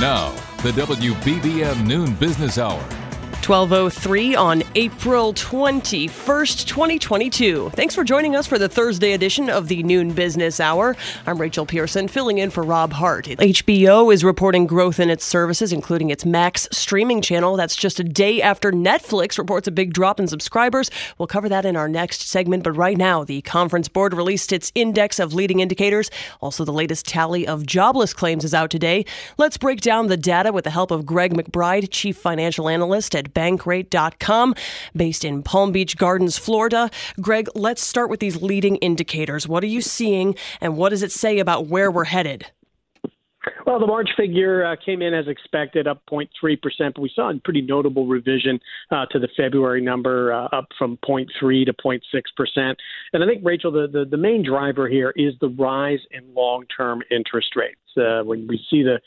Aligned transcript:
Now, 0.00 0.30
the 0.64 0.72
WBBM 0.72 1.86
Noon 1.86 2.14
Business 2.16 2.58
Hour. 2.58 3.03
1203 3.46 4.34
on 4.36 4.62
April 4.74 5.34
21st, 5.34 6.66
2022. 6.66 7.68
Thanks 7.74 7.94
for 7.94 8.02
joining 8.02 8.34
us 8.34 8.46
for 8.46 8.58
the 8.58 8.70
Thursday 8.70 9.12
edition 9.12 9.50
of 9.50 9.68
the 9.68 9.82
Noon 9.82 10.14
Business 10.14 10.60
Hour. 10.60 10.96
I'm 11.26 11.38
Rachel 11.38 11.66
Pearson, 11.66 12.08
filling 12.08 12.38
in 12.38 12.48
for 12.48 12.62
Rob 12.62 12.94
Hart. 12.94 13.26
HBO 13.26 14.10
is 14.14 14.24
reporting 14.24 14.66
growth 14.66 14.98
in 14.98 15.10
its 15.10 15.26
services, 15.26 15.74
including 15.74 16.08
its 16.08 16.24
Max 16.24 16.66
streaming 16.72 17.20
channel. 17.20 17.54
That's 17.56 17.76
just 17.76 18.00
a 18.00 18.04
day 18.04 18.40
after 18.40 18.72
Netflix 18.72 19.36
reports 19.36 19.68
a 19.68 19.72
big 19.72 19.92
drop 19.92 20.18
in 20.18 20.26
subscribers. 20.26 20.90
We'll 21.18 21.26
cover 21.26 21.50
that 21.50 21.66
in 21.66 21.76
our 21.76 21.88
next 21.88 22.22
segment, 22.22 22.62
but 22.64 22.72
right 22.72 22.96
now, 22.96 23.24
the 23.24 23.42
Conference 23.42 23.88
Board 23.88 24.14
released 24.14 24.54
its 24.54 24.72
index 24.74 25.18
of 25.18 25.34
leading 25.34 25.60
indicators. 25.60 26.10
Also, 26.40 26.64
the 26.64 26.72
latest 26.72 27.06
tally 27.06 27.46
of 27.46 27.66
jobless 27.66 28.14
claims 28.14 28.42
is 28.42 28.54
out 28.54 28.70
today. 28.70 29.04
Let's 29.36 29.58
break 29.58 29.82
down 29.82 30.06
the 30.06 30.16
data 30.16 30.50
with 30.50 30.64
the 30.64 30.70
help 30.70 30.90
of 30.90 31.04
Greg 31.04 31.34
McBride, 31.34 31.88
Chief 31.90 32.16
Financial 32.16 32.70
Analyst 32.70 33.14
at 33.14 33.33
bankrate.com, 33.34 34.54
based 34.96 35.24
in 35.24 35.42
Palm 35.42 35.72
Beach 35.72 35.96
Gardens, 35.96 36.38
Florida. 36.38 36.90
Greg, 37.20 37.48
let's 37.54 37.84
start 37.84 38.10
with 38.10 38.20
these 38.20 38.40
leading 38.40 38.76
indicators. 38.76 39.46
What 39.46 39.62
are 39.62 39.68
you 39.68 39.80
seeing, 39.80 40.36
and 40.60 40.76
what 40.76 40.90
does 40.90 41.02
it 41.02 41.12
say 41.12 41.38
about 41.38 41.66
where 41.66 41.90
we're 41.90 42.04
headed? 42.04 42.46
Well, 43.66 43.78
the 43.78 43.86
March 43.86 44.10
figure 44.16 44.64
uh, 44.64 44.76
came 44.84 45.02
in 45.02 45.14
as 45.14 45.26
expected, 45.26 45.86
up 45.86 46.02
0.3%, 46.10 46.58
but 46.94 46.98
we 46.98 47.10
saw 47.14 47.30
a 47.30 47.38
pretty 47.44 47.62
notable 47.62 48.06
revision 48.06 48.60
uh, 48.90 49.06
to 49.10 49.18
the 49.18 49.28
February 49.36 49.80
number, 49.80 50.32
uh, 50.32 50.48
up 50.52 50.68
from 50.78 50.98
0.3 50.98 51.66
to 51.66 51.72
0.6%. 51.72 52.74
And 53.12 53.24
I 53.24 53.26
think, 53.26 53.42
Rachel, 53.44 53.72
the, 53.72 53.86
the, 53.90 54.04
the 54.04 54.16
main 54.16 54.44
driver 54.44 54.88
here 54.88 55.12
is 55.16 55.34
the 55.40 55.48
rise 55.48 56.00
in 56.10 56.34
long 56.34 56.64
term 56.76 57.02
interest 57.10 57.56
rates 57.56 57.78
uh, 57.96 58.22
when 58.24 58.46
we 58.46 58.58
see 58.70 58.82
the 58.82 59.00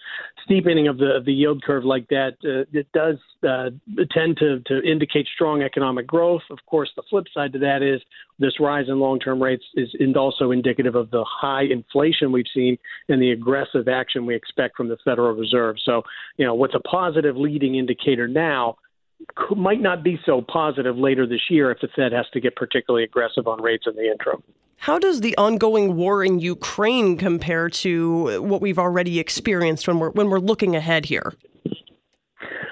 steepening 0.44 0.88
of 0.88 0.98
the 0.98 1.16
of 1.16 1.26
the 1.26 1.34
yield 1.34 1.64
curve 1.64 1.84
like 1.86 2.08
that, 2.10 2.34
uh, 2.44 2.66
it 2.78 2.88
does 2.94 3.18
uh, 3.48 3.70
tend 4.12 4.38
to 4.38 4.60
to 4.68 4.82
indicate 4.82 5.28
strong 5.34 5.62
economic 5.62 6.08
growth. 6.08 6.42
Of 6.50 6.60
course, 6.66 6.90
the 6.96 7.04
flip 7.10 7.26
side 7.34 7.54
to 7.54 7.60
that 7.60 7.82
is 7.82 8.02
this 8.40 8.60
rise 8.60 8.86
in 8.88 9.00
long 9.00 9.20
term 9.20 9.42
rates 9.42 9.64
is 9.76 9.90
also 10.16 10.52
indicative 10.52 10.96
of 10.96 11.12
the 11.12 11.26
high 11.28 11.64
inflation 11.64 12.32
we've 12.32 12.46
seen 12.54 12.78
and 13.10 13.22
the 13.22 13.32
aggressive 13.32 13.88
action 13.88 14.26
we 14.26 14.36
expect 14.36 14.78
from 14.78 14.90
the 14.90 14.98
Federal 15.04 15.36
Reserve. 15.36 15.76
So, 15.84 16.04
you 16.38 16.46
know, 16.46 16.56
what's 16.56 16.76
a 16.76 16.80
positive 16.80 17.36
leading 17.36 17.76
indicator 17.76 18.28
now 18.28 18.78
might 19.56 19.82
not 19.82 20.04
be 20.04 20.20
so 20.26 20.42
positive 20.42 20.98
later 20.98 21.26
this 21.26 21.42
year 21.50 21.72
if 21.72 21.80
the 21.82 21.88
Fed 21.96 22.12
has 22.12 22.26
to 22.34 22.40
get 22.40 22.56
particularly 22.56 23.04
aggressive 23.04 23.48
on 23.48 23.62
rates 23.62 23.86
in 23.88 23.96
the 23.96 24.12
interim. 24.12 24.44
How 24.78 25.00
does 25.00 25.22
the 25.22 25.36
ongoing 25.38 25.96
war 25.96 26.24
in 26.24 26.40
Ukraine 26.40 27.18
compare 27.18 27.70
to 27.70 28.42
what 28.42 28.62
we've 28.62 28.80
already 28.80 29.20
experienced 29.20 29.88
when 29.88 30.00
we're 30.00 30.12
when 30.12 30.30
we're 30.30 30.40
looking 30.40 30.76
ahead 30.76 31.06
here? 31.06 31.34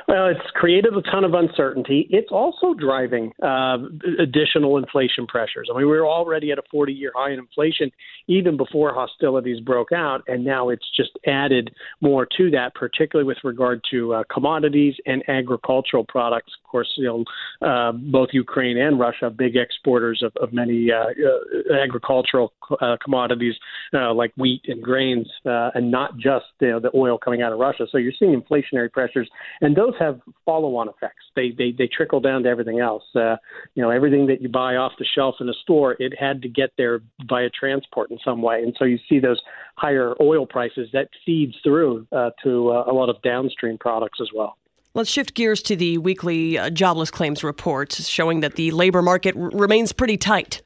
Well, 0.07 0.27
it's 0.27 0.51
created 0.53 0.93
a 0.95 1.01
ton 1.01 1.23
of 1.23 1.33
uncertainty. 1.33 2.07
It's 2.11 2.31
also 2.31 2.75
driving 2.75 3.31
uh, 3.41 3.77
additional 4.19 4.77
inflation 4.77 5.25
pressures. 5.25 5.67
I 5.69 5.77
mean, 5.77 5.87
we 5.87 5.97
were 5.97 6.07
already 6.07 6.51
at 6.51 6.59
a 6.59 6.63
40 6.71 6.93
year 6.93 7.11
high 7.15 7.31
in 7.31 7.39
inflation 7.39 7.91
even 8.27 8.55
before 8.55 8.93
hostilities 8.93 9.59
broke 9.61 9.91
out, 9.91 10.23
and 10.27 10.45
now 10.45 10.69
it's 10.69 10.85
just 10.95 11.11
added 11.25 11.73
more 12.01 12.27
to 12.37 12.51
that, 12.51 12.75
particularly 12.75 13.27
with 13.27 13.37
regard 13.43 13.81
to 13.91 14.13
uh, 14.13 14.23
commodities 14.31 14.93
and 15.05 15.21
agricultural 15.27 16.05
products. 16.05 16.51
Course, 16.75 16.93
you 16.97 17.05
know, 17.05 17.23
uh, 17.65 17.93
both 17.93 18.29
Ukraine 18.33 18.77
and 18.77 18.99
Russia, 18.99 19.29
big 19.29 19.55
exporters 19.55 20.21
of, 20.21 20.33
of 20.43 20.51
many 20.51 20.91
uh, 20.91 21.05
uh, 21.05 21.73
agricultural 21.81 22.51
uh, 22.81 22.97
commodities 23.01 23.53
like 23.93 24.33
wheat 24.35 24.61
and 24.67 24.83
grains, 24.83 25.25
and 25.45 25.89
not 25.89 26.17
just 26.17 26.43
you 26.59 26.71
know, 26.71 26.81
the 26.81 26.91
oil 26.93 27.17
coming 27.17 27.41
out 27.41 27.53
of 27.53 27.59
Russia. 27.59 27.85
So 27.89 27.97
you're 27.97 28.11
seeing 28.19 28.35
inflationary 28.41 28.91
pressures, 28.91 29.29
and 29.61 29.73
those 29.73 29.93
have 29.99 30.19
follow-on 30.45 30.89
effects. 30.89 31.23
They 31.33 31.51
they 31.57 31.71
they 31.71 31.87
trickle 31.87 32.19
down 32.19 32.43
to 32.43 32.49
everything 32.49 32.81
else. 32.81 33.03
Uh, 33.15 33.37
you 33.75 33.81
know, 33.81 33.89
everything 33.89 34.27
that 34.27 34.41
you 34.41 34.49
buy 34.49 34.75
off 34.75 34.91
the 34.99 35.05
shelf 35.15 35.35
in 35.39 35.47
a 35.47 35.53
store, 35.63 35.95
it 35.99 36.13
had 36.19 36.41
to 36.41 36.49
get 36.49 36.71
there 36.77 36.99
via 37.29 37.49
transport 37.57 38.11
in 38.11 38.17
some 38.25 38.41
way, 38.41 38.63
and 38.63 38.75
so 38.77 38.83
you 38.83 38.99
see 39.07 39.19
those 39.19 39.39
higher 39.77 40.13
oil 40.21 40.45
prices 40.45 40.89
that 40.91 41.07
feeds 41.25 41.55
through 41.63 42.05
uh, 42.11 42.31
to 42.43 42.71
uh, 42.71 42.83
a 42.87 42.93
lot 42.93 43.09
of 43.09 43.21
downstream 43.21 43.77
products 43.77 44.19
as 44.21 44.27
well. 44.35 44.57
Let's 44.95 45.09
shift 45.09 45.33
gears 45.33 45.61
to 45.63 45.75
the 45.75 45.97
weekly 45.97 46.57
uh, 46.57 46.69
jobless 46.69 47.11
claims 47.11 47.43
report, 47.43 47.91
showing 47.91 48.39
that 48.39 48.55
the 48.55 48.71
labor 48.71 49.01
market 49.01 49.35
r- 49.35 49.49
remains 49.49 49.91
pretty 49.91 50.15
tight. 50.15 50.61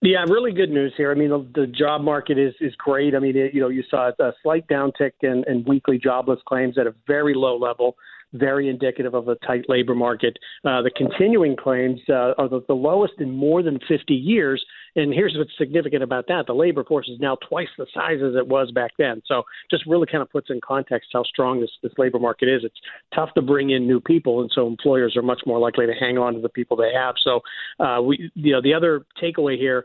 Yeah, 0.00 0.24
really 0.26 0.52
good 0.52 0.70
news 0.70 0.94
here. 0.96 1.10
I 1.10 1.14
mean, 1.14 1.28
the, 1.28 1.46
the 1.54 1.66
job 1.66 2.00
market 2.00 2.38
is 2.38 2.54
is 2.62 2.74
great. 2.76 3.14
I 3.14 3.18
mean, 3.18 3.36
it, 3.36 3.52
you 3.52 3.60
know, 3.60 3.68
you 3.68 3.84
saw 3.90 4.10
a 4.18 4.32
slight 4.42 4.66
downtick 4.68 5.12
in, 5.20 5.44
in 5.46 5.64
weekly 5.66 5.98
jobless 5.98 6.40
claims 6.48 6.78
at 6.78 6.86
a 6.86 6.94
very 7.06 7.34
low 7.34 7.58
level 7.58 7.96
very 8.32 8.68
indicative 8.68 9.14
of 9.14 9.28
a 9.28 9.36
tight 9.46 9.64
labor 9.68 9.94
market. 9.94 10.36
Uh, 10.64 10.82
the 10.82 10.90
continuing 10.90 11.56
claims 11.56 12.00
uh, 12.08 12.34
are 12.38 12.48
the, 12.48 12.60
the 12.68 12.74
lowest 12.74 13.14
in 13.18 13.30
more 13.30 13.62
than 13.62 13.78
50 13.88 14.14
years. 14.14 14.64
And 14.96 15.12
here's 15.12 15.34
what's 15.36 15.50
significant 15.58 16.02
about 16.02 16.26
that 16.28 16.46
the 16.46 16.54
labor 16.54 16.82
force 16.82 17.08
is 17.08 17.20
now 17.20 17.36
twice 17.48 17.68
the 17.78 17.86
size 17.94 18.18
as 18.26 18.34
it 18.34 18.48
was 18.48 18.70
back 18.72 18.92
then. 18.98 19.22
So 19.26 19.42
just 19.70 19.86
really 19.86 20.06
kind 20.06 20.22
of 20.22 20.30
puts 20.30 20.50
in 20.50 20.60
context 20.66 21.10
how 21.12 21.22
strong 21.22 21.60
this, 21.60 21.70
this 21.82 21.92
labor 21.98 22.18
market 22.18 22.48
is. 22.48 22.62
It's 22.64 22.80
tough 23.14 23.34
to 23.34 23.42
bring 23.42 23.70
in 23.70 23.86
new 23.86 24.00
people, 24.00 24.40
and 24.40 24.50
so 24.52 24.66
employers 24.66 25.16
are 25.16 25.22
much 25.22 25.42
more 25.46 25.58
likely 25.58 25.86
to 25.86 25.92
hang 25.92 26.18
on 26.18 26.34
to 26.34 26.40
the 26.40 26.48
people 26.48 26.76
they 26.76 26.92
have. 26.94 27.14
So, 27.22 27.40
uh, 27.78 28.00
we, 28.02 28.30
you 28.34 28.52
know, 28.52 28.62
the 28.62 28.74
other 28.74 29.06
takeaway 29.22 29.58
here 29.58 29.84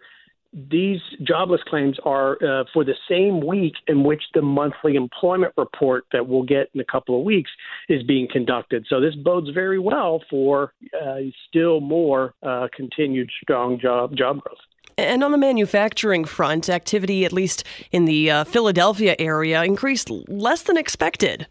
these 0.53 0.99
jobless 1.23 1.61
claims 1.67 1.97
are 2.03 2.33
uh, 2.43 2.65
for 2.73 2.83
the 2.83 2.95
same 3.09 3.45
week 3.45 3.73
in 3.87 4.03
which 4.03 4.21
the 4.33 4.41
monthly 4.41 4.95
employment 4.95 5.53
report 5.57 6.05
that 6.11 6.27
we'll 6.27 6.43
get 6.43 6.69
in 6.73 6.81
a 6.81 6.85
couple 6.85 7.17
of 7.17 7.23
weeks 7.23 7.49
is 7.87 8.03
being 8.03 8.27
conducted. 8.29 8.85
So 8.89 8.99
this 8.99 9.15
bodes 9.15 9.49
very 9.53 9.79
well 9.79 10.21
for 10.29 10.73
uh, 11.01 11.17
still 11.47 11.79
more 11.79 12.33
uh, 12.43 12.67
continued 12.75 13.29
strong 13.41 13.79
job 13.79 14.15
job 14.17 14.41
growth. 14.41 14.57
And 15.01 15.23
on 15.23 15.31
the 15.31 15.37
manufacturing 15.37 16.25
front, 16.25 16.69
activity, 16.69 17.25
at 17.25 17.33
least 17.33 17.63
in 17.91 18.05
the 18.05 18.29
uh, 18.29 18.43
Philadelphia 18.43 19.15
area, 19.17 19.63
increased 19.63 20.09
less 20.27 20.61
than 20.63 20.77
expected. 20.77 21.47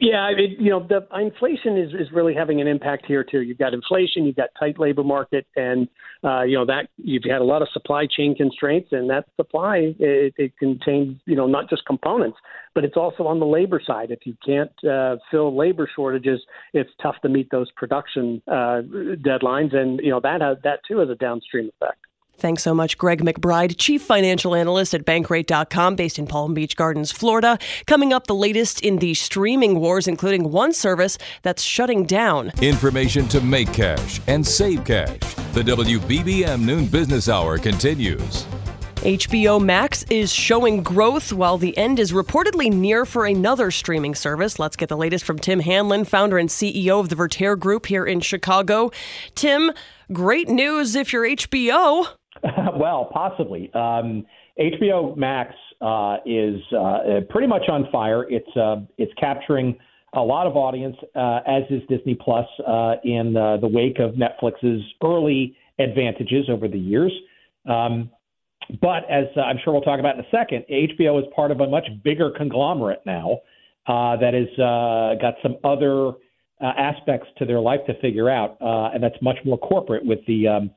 Yeah, 0.00 0.30
it, 0.30 0.58
you 0.58 0.70
know, 0.70 0.86
the 0.86 1.06
inflation 1.18 1.76
is, 1.76 1.90
is 1.92 2.12
really 2.12 2.34
having 2.34 2.60
an 2.60 2.66
impact 2.66 3.06
here 3.06 3.24
too. 3.24 3.40
You've 3.40 3.58
got 3.58 3.74
inflation, 3.74 4.24
you've 4.24 4.36
got 4.36 4.50
tight 4.58 4.78
labor 4.78 5.02
market, 5.02 5.46
and 5.56 5.88
uh, 6.22 6.42
you 6.42 6.56
know 6.56 6.66
that 6.66 6.88
you've 6.96 7.24
had 7.24 7.40
a 7.40 7.44
lot 7.44 7.62
of 7.62 7.68
supply 7.72 8.06
chain 8.06 8.34
constraints, 8.34 8.88
and 8.92 9.08
that 9.10 9.26
supply 9.36 9.94
it, 9.98 10.34
it 10.36 10.56
contains 10.58 11.16
you 11.26 11.36
know 11.36 11.46
not 11.46 11.68
just 11.68 11.84
components, 11.86 12.38
but 12.74 12.84
it's 12.84 12.96
also 12.96 13.26
on 13.26 13.40
the 13.40 13.46
labor 13.46 13.80
side. 13.84 14.10
If 14.10 14.20
you 14.24 14.36
can't 14.44 14.72
uh, 14.88 15.16
fill 15.30 15.56
labor 15.56 15.88
shortages, 15.94 16.40
it's 16.72 16.90
tough 17.02 17.16
to 17.22 17.28
meet 17.28 17.50
those 17.50 17.70
production 17.72 18.42
uh, 18.46 18.82
deadlines, 19.26 19.74
and 19.74 20.00
you 20.00 20.10
know 20.10 20.20
that 20.20 20.40
has, 20.40 20.58
that 20.64 20.80
too 20.86 20.98
has 20.98 21.08
a 21.08 21.16
downstream 21.16 21.70
effect. 21.80 21.98
Thanks 22.38 22.62
so 22.62 22.72
much, 22.72 22.96
Greg 22.98 23.22
McBride, 23.22 23.74
Chief 23.78 24.00
Financial 24.00 24.54
Analyst 24.54 24.94
at 24.94 25.04
Bankrate.com, 25.04 25.96
based 25.96 26.20
in 26.20 26.26
Palm 26.28 26.54
Beach 26.54 26.76
Gardens, 26.76 27.10
Florida. 27.10 27.58
Coming 27.86 28.12
up, 28.12 28.28
the 28.28 28.34
latest 28.34 28.80
in 28.80 28.98
the 28.98 29.14
streaming 29.14 29.80
wars, 29.80 30.06
including 30.06 30.52
one 30.52 30.72
service 30.72 31.18
that's 31.42 31.62
shutting 31.64 32.04
down. 32.04 32.52
Information 32.62 33.26
to 33.28 33.40
make 33.40 33.72
cash 33.72 34.20
and 34.28 34.46
save 34.46 34.84
cash. 34.84 35.18
The 35.52 35.64
WBBM 35.64 36.60
Noon 36.60 36.86
Business 36.86 37.28
Hour 37.28 37.58
continues. 37.58 38.46
HBO 38.98 39.60
Max 39.60 40.04
is 40.04 40.32
showing 40.32 40.82
growth 40.82 41.32
while 41.32 41.56
the 41.56 41.76
end 41.76 41.98
is 41.98 42.12
reportedly 42.12 42.72
near 42.72 43.04
for 43.04 43.26
another 43.26 43.70
streaming 43.70 44.14
service. 44.14 44.58
Let's 44.58 44.76
get 44.76 44.88
the 44.88 44.96
latest 44.96 45.24
from 45.24 45.38
Tim 45.38 45.60
Hanlon, 45.60 46.04
founder 46.04 46.38
and 46.38 46.48
CEO 46.48 47.00
of 47.00 47.08
the 47.08 47.16
Vertere 47.16 47.56
Group 47.56 47.86
here 47.86 48.04
in 48.04 48.20
Chicago. 48.20 48.90
Tim, 49.34 49.72
great 50.12 50.48
news 50.48 50.94
if 50.94 51.12
you're 51.12 51.24
HBO. 51.24 52.17
well, 52.76 53.10
possibly. 53.12 53.70
Um, 53.74 54.26
HBO 54.58 55.16
Max 55.16 55.54
uh, 55.80 56.18
is 56.26 56.60
uh, 56.76 57.20
pretty 57.30 57.46
much 57.46 57.68
on 57.68 57.88
fire. 57.90 58.26
It's 58.28 58.56
uh, 58.56 58.76
it's 58.96 59.12
capturing 59.18 59.76
a 60.14 60.20
lot 60.20 60.46
of 60.46 60.56
audience, 60.56 60.96
uh, 61.14 61.40
as 61.46 61.64
is 61.70 61.82
Disney 61.88 62.14
Plus, 62.14 62.46
uh, 62.66 62.94
in 63.04 63.36
uh, 63.36 63.58
the 63.58 63.68
wake 63.68 63.98
of 63.98 64.14
Netflix's 64.14 64.82
early 65.04 65.56
advantages 65.78 66.46
over 66.48 66.66
the 66.66 66.78
years. 66.78 67.12
Um, 67.68 68.10
but 68.80 69.08
as 69.10 69.26
I'm 69.36 69.58
sure 69.62 69.72
we'll 69.72 69.82
talk 69.82 70.00
about 70.00 70.18
in 70.18 70.24
a 70.24 70.30
second, 70.30 70.64
HBO 70.70 71.20
is 71.20 71.26
part 71.34 71.50
of 71.50 71.60
a 71.60 71.66
much 71.66 71.86
bigger 72.02 72.30
conglomerate 72.30 73.00
now 73.06 73.38
that 73.86 74.34
has 74.34 75.18
got 75.20 75.34
some 75.42 75.56
other 75.64 76.12
aspects 76.60 77.28
to 77.38 77.46
their 77.46 77.60
life 77.60 77.80
to 77.86 77.98
figure 78.00 78.28
out, 78.28 78.56
and 78.60 79.02
that's 79.02 79.16
much 79.22 79.38
more 79.44 79.56
corporate 79.58 80.04
with 80.04 80.18
the 80.26 80.48
um, 80.48 80.70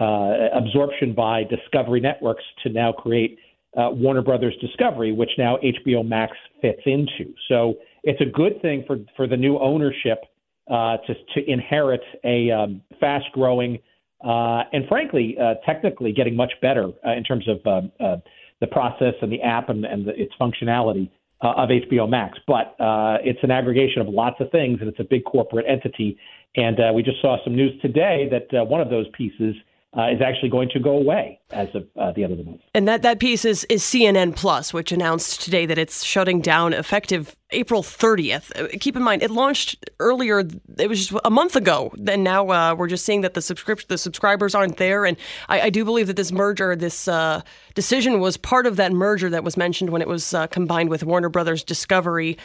uh, 0.00 0.48
absorption 0.54 1.14
by 1.14 1.44
Discovery 1.44 2.00
Networks 2.00 2.44
to 2.62 2.70
now 2.70 2.92
create 2.92 3.38
uh, 3.76 3.90
Warner 3.90 4.22
Brothers 4.22 4.54
Discovery, 4.60 5.12
which 5.12 5.30
now 5.38 5.58
HBO 5.58 6.06
Max 6.06 6.36
fits 6.60 6.80
into. 6.86 7.32
So 7.48 7.74
it's 8.04 8.20
a 8.20 8.26
good 8.26 8.60
thing 8.62 8.84
for 8.86 8.98
for 9.16 9.26
the 9.26 9.36
new 9.36 9.58
ownership 9.58 10.24
uh, 10.70 10.96
to 11.06 11.14
to 11.34 11.50
inherit 11.50 12.02
a 12.24 12.50
um, 12.50 12.82
fast 13.00 13.26
growing 13.32 13.78
uh, 14.24 14.62
and 14.72 14.86
frankly 14.88 15.36
uh, 15.40 15.54
technically 15.64 16.12
getting 16.12 16.34
much 16.34 16.52
better 16.60 16.90
uh, 17.06 17.12
in 17.12 17.22
terms 17.22 17.46
of 17.48 17.58
uh, 17.66 18.02
uh, 18.02 18.16
the 18.60 18.66
process 18.66 19.14
and 19.22 19.30
the 19.30 19.40
app 19.42 19.68
and, 19.68 19.84
and 19.84 20.06
the, 20.06 20.20
its 20.20 20.32
functionality 20.40 21.08
uh, 21.42 21.52
of 21.56 21.68
HBO 21.68 22.08
Max. 22.08 22.38
But 22.46 22.74
uh, 22.80 23.18
it's 23.22 23.38
an 23.42 23.50
aggregation 23.50 24.02
of 24.02 24.08
lots 24.08 24.36
of 24.40 24.50
things, 24.50 24.78
and 24.80 24.88
it's 24.88 25.00
a 25.00 25.04
big 25.04 25.24
corporate 25.24 25.66
entity. 25.68 26.18
And 26.56 26.80
uh, 26.80 26.92
we 26.92 27.02
just 27.02 27.20
saw 27.20 27.36
some 27.44 27.54
news 27.54 27.80
today 27.80 28.28
that 28.30 28.58
uh, 28.58 28.64
one 28.64 28.80
of 28.80 28.90
those 28.90 29.06
pieces 29.16 29.54
uh, 29.96 30.08
is 30.10 30.20
actually 30.20 30.50
going 30.50 30.68
to 30.68 30.78
go 30.78 30.90
away 30.90 31.40
as 31.50 31.68
of 31.74 31.86
uh, 31.98 32.12
the 32.12 32.22
end 32.22 32.32
of 32.32 32.38
the 32.38 32.44
month. 32.44 32.60
And 32.74 32.86
that, 32.86 33.00
that 33.02 33.20
piece 33.20 33.44
is, 33.44 33.64
is 33.70 33.82
CNN 33.82 34.36
Plus, 34.36 34.74
which 34.74 34.92
announced 34.92 35.40
today 35.40 35.64
that 35.64 35.78
it's 35.78 36.04
shutting 36.04 36.42
down 36.42 36.74
effective 36.74 37.34
April 37.52 37.82
30th. 37.82 38.54
Uh, 38.54 38.68
keep 38.78 38.96
in 38.96 39.02
mind, 39.02 39.22
it 39.22 39.30
launched 39.30 39.88
earlier, 39.98 40.40
it 40.76 40.88
was 40.88 41.08
just 41.08 41.20
a 41.24 41.30
month 41.30 41.56
ago. 41.56 41.90
And 42.06 42.22
now 42.22 42.50
uh, 42.50 42.74
we're 42.74 42.88
just 42.88 43.06
seeing 43.06 43.22
that 43.22 43.32
the, 43.32 43.40
subscription, 43.40 43.86
the 43.88 43.96
subscribers 43.96 44.54
aren't 44.54 44.76
there. 44.76 45.06
And 45.06 45.16
I, 45.48 45.62
I 45.62 45.70
do 45.70 45.86
believe 45.86 46.06
that 46.08 46.16
this 46.16 46.32
merger, 46.32 46.76
this 46.76 47.08
uh, 47.08 47.40
decision 47.74 48.20
was 48.20 48.36
part 48.36 48.66
of 48.66 48.76
that 48.76 48.92
merger 48.92 49.30
that 49.30 49.42
was 49.42 49.56
mentioned 49.56 49.88
when 49.88 50.02
it 50.02 50.08
was 50.08 50.34
uh, 50.34 50.48
combined 50.48 50.90
with 50.90 51.02
Warner 51.02 51.30
Brothers 51.30 51.64
Discovery. 51.64 52.36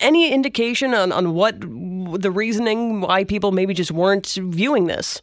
Any 0.00 0.32
indication 0.32 0.94
on, 0.94 1.12
on 1.12 1.34
what 1.34 1.60
the 1.60 2.30
reasoning 2.32 3.02
why 3.02 3.24
people 3.24 3.52
maybe 3.52 3.74
just 3.74 3.92
weren't 3.92 4.26
viewing 4.26 4.86
this? 4.86 5.20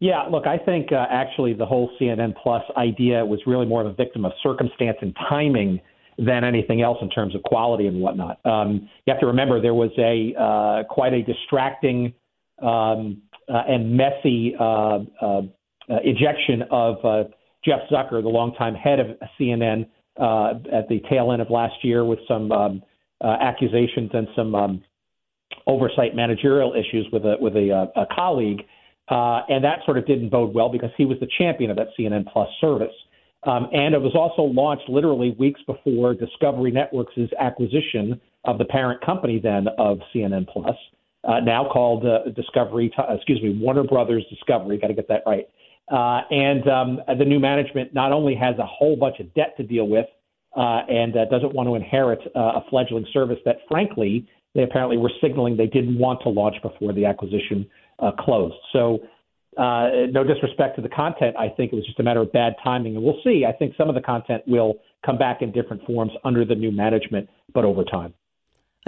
Yeah, 0.00 0.22
look, 0.30 0.46
I 0.46 0.58
think 0.58 0.92
uh, 0.92 1.06
actually 1.10 1.54
the 1.54 1.66
whole 1.66 1.90
CNN 2.00 2.34
Plus 2.40 2.62
idea 2.76 3.24
was 3.24 3.40
really 3.46 3.66
more 3.66 3.80
of 3.80 3.88
a 3.88 3.94
victim 3.94 4.24
of 4.24 4.32
circumstance 4.42 4.96
and 5.00 5.14
timing 5.28 5.80
than 6.18 6.44
anything 6.44 6.82
else 6.82 6.98
in 7.00 7.10
terms 7.10 7.34
of 7.34 7.42
quality 7.42 7.86
and 7.86 8.00
whatnot. 8.00 8.44
Um, 8.44 8.88
you 9.06 9.12
have 9.12 9.20
to 9.20 9.26
remember 9.26 9.60
there 9.60 9.74
was 9.74 9.90
a 9.98 10.34
uh, 10.40 10.82
quite 10.92 11.12
a 11.12 11.22
distracting 11.22 12.12
um, 12.60 13.22
uh, 13.48 13.62
and 13.66 13.96
messy 13.96 14.54
uh, 14.58 14.98
uh, 15.22 15.42
ejection 15.88 16.62
of 16.70 16.96
uh, 17.04 17.24
Jeff 17.64 17.80
Zucker, 17.90 18.22
the 18.22 18.28
longtime 18.28 18.74
head 18.74 19.00
of 19.00 19.06
CNN, 19.40 19.86
at 20.20 20.88
the 20.88 21.00
tail 21.08 21.32
end 21.32 21.40
of 21.40 21.50
last 21.50 21.74
year 21.82 22.04
with 22.04 22.18
some 22.26 22.50
um, 22.52 22.82
accusations 23.22 24.10
and 24.12 24.26
some 24.34 24.54
um, 24.54 24.82
oversight 25.66 26.14
managerial 26.14 26.74
issues 26.74 27.06
with 27.12 27.24
a 27.24 27.36
with 27.40 27.54
a, 27.54 27.90
a 27.96 28.06
colleague. 28.14 28.62
Uh, 29.10 29.42
and 29.48 29.64
that 29.64 29.80
sort 29.84 29.96
of 29.96 30.06
didn't 30.06 30.28
bode 30.28 30.54
well 30.54 30.68
because 30.68 30.90
he 30.96 31.04
was 31.04 31.18
the 31.20 31.28
champion 31.38 31.70
of 31.70 31.76
that 31.76 31.88
CNN 31.98 32.30
Plus 32.30 32.48
service. 32.60 32.92
Um, 33.44 33.68
and 33.72 33.94
it 33.94 34.02
was 34.02 34.14
also 34.14 34.42
launched 34.42 34.88
literally 34.88 35.34
weeks 35.38 35.60
before 35.66 36.12
Discovery 36.14 36.70
Networks' 36.70 37.18
acquisition 37.38 38.20
of 38.44 38.58
the 38.58 38.64
parent 38.64 39.00
company 39.00 39.40
then 39.40 39.68
of 39.78 40.00
CNN 40.14 40.46
Plus, 40.48 40.74
uh, 41.24 41.40
now 41.40 41.68
called 41.70 42.04
uh, 42.04 42.30
Discovery, 42.34 42.92
excuse 43.10 43.40
me, 43.42 43.58
Warner 43.60 43.84
Brothers 43.84 44.24
Discovery. 44.28 44.76
Got 44.78 44.88
to 44.88 44.94
get 44.94 45.08
that 45.08 45.22
right. 45.26 45.48
Uh, 45.90 46.20
and 46.30 46.68
um, 46.68 47.00
the 47.18 47.24
new 47.24 47.38
management 47.38 47.94
not 47.94 48.12
only 48.12 48.34
has 48.34 48.58
a 48.58 48.66
whole 48.66 48.96
bunch 48.96 49.20
of 49.20 49.32
debt 49.34 49.56
to 49.56 49.62
deal 49.62 49.88
with 49.88 50.06
uh, 50.56 50.82
and 50.88 51.16
uh, 51.16 51.24
doesn't 51.26 51.54
want 51.54 51.68
to 51.68 51.74
inherit 51.74 52.20
uh, 52.36 52.60
a 52.60 52.64
fledgling 52.68 53.06
service 53.12 53.38
that, 53.44 53.58
frankly, 53.68 54.28
they 54.54 54.62
apparently 54.62 54.96
were 54.96 55.10
signaling 55.20 55.56
they 55.56 55.66
didn't 55.66 55.98
want 55.98 56.20
to 56.22 56.28
launch 56.28 56.56
before 56.62 56.92
the 56.92 57.04
acquisition 57.04 57.68
uh, 57.98 58.12
closed. 58.18 58.56
So, 58.72 58.98
uh, 59.56 60.06
no 60.10 60.22
disrespect 60.22 60.76
to 60.76 60.82
the 60.82 60.88
content, 60.88 61.34
I 61.36 61.48
think 61.48 61.72
it 61.72 61.76
was 61.76 61.84
just 61.84 61.98
a 61.98 62.02
matter 62.04 62.20
of 62.20 62.32
bad 62.32 62.54
timing, 62.62 62.94
and 62.94 63.04
we'll 63.04 63.20
see. 63.24 63.44
I 63.44 63.52
think 63.52 63.74
some 63.76 63.88
of 63.88 63.96
the 63.96 64.00
content 64.00 64.42
will 64.46 64.74
come 65.04 65.18
back 65.18 65.42
in 65.42 65.50
different 65.50 65.84
forms 65.84 66.12
under 66.24 66.44
the 66.44 66.54
new 66.54 66.70
management, 66.70 67.28
but 67.54 67.64
over 67.64 67.82
time. 67.82 68.14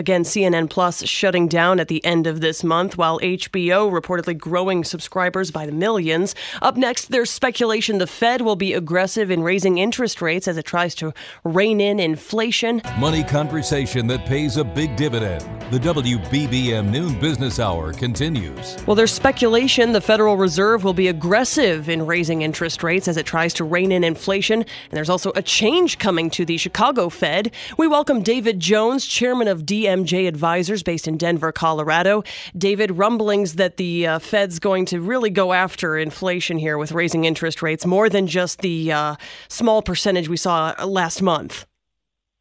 Again, 0.00 0.22
CNN 0.22 0.70
Plus 0.70 1.06
shutting 1.06 1.46
down 1.46 1.78
at 1.78 1.88
the 1.88 2.02
end 2.06 2.26
of 2.26 2.40
this 2.40 2.64
month, 2.64 2.96
while 2.96 3.20
HBO 3.20 3.92
reportedly 3.92 4.34
growing 4.34 4.82
subscribers 4.82 5.50
by 5.50 5.66
the 5.66 5.72
millions. 5.72 6.34
Up 6.62 6.78
next, 6.78 7.10
there's 7.10 7.28
speculation 7.28 7.98
the 7.98 8.06
Fed 8.06 8.40
will 8.40 8.56
be 8.56 8.72
aggressive 8.72 9.30
in 9.30 9.42
raising 9.42 9.76
interest 9.76 10.22
rates 10.22 10.48
as 10.48 10.56
it 10.56 10.64
tries 10.64 10.94
to 10.94 11.12
rein 11.44 11.82
in 11.82 12.00
inflation. 12.00 12.80
Money 12.98 13.22
conversation 13.22 14.06
that 14.06 14.24
pays 14.24 14.56
a 14.56 14.64
big 14.64 14.96
dividend. 14.96 15.42
The 15.70 15.78
WBBM 15.78 16.88
Noon 16.88 17.20
Business 17.20 17.60
Hour 17.60 17.92
continues. 17.92 18.78
Well, 18.86 18.96
there's 18.96 19.12
speculation 19.12 19.92
the 19.92 20.00
Federal 20.00 20.38
Reserve 20.38 20.82
will 20.82 20.94
be 20.94 21.08
aggressive 21.08 21.90
in 21.90 22.06
raising 22.06 22.40
interest 22.40 22.82
rates 22.82 23.06
as 23.06 23.18
it 23.18 23.26
tries 23.26 23.52
to 23.52 23.64
rein 23.64 23.92
in 23.92 24.02
inflation. 24.02 24.60
And 24.60 24.92
there's 24.92 25.10
also 25.10 25.30
a 25.36 25.42
change 25.42 25.98
coming 25.98 26.30
to 26.30 26.46
the 26.46 26.56
Chicago 26.56 27.10
Fed. 27.10 27.52
We 27.76 27.86
welcome 27.86 28.22
David 28.22 28.60
Jones, 28.60 29.04
chairman 29.04 29.46
of 29.46 29.64
DM. 29.64 29.89
MJ 29.90 30.28
Advisors 30.28 30.82
based 30.82 31.06
in 31.06 31.16
Denver, 31.18 31.52
Colorado. 31.52 32.22
David, 32.56 32.92
rumblings 32.92 33.54
that 33.54 33.76
the 33.76 34.06
uh, 34.06 34.18
Fed's 34.18 34.58
going 34.58 34.84
to 34.86 35.00
really 35.00 35.30
go 35.30 35.52
after 35.52 35.98
inflation 35.98 36.58
here 36.58 36.78
with 36.78 36.92
raising 36.92 37.24
interest 37.24 37.60
rates 37.62 37.84
more 37.84 38.08
than 38.08 38.26
just 38.26 38.60
the 38.60 38.92
uh, 38.92 39.16
small 39.48 39.82
percentage 39.82 40.28
we 40.28 40.36
saw 40.36 40.74
last 40.84 41.20
month. 41.20 41.66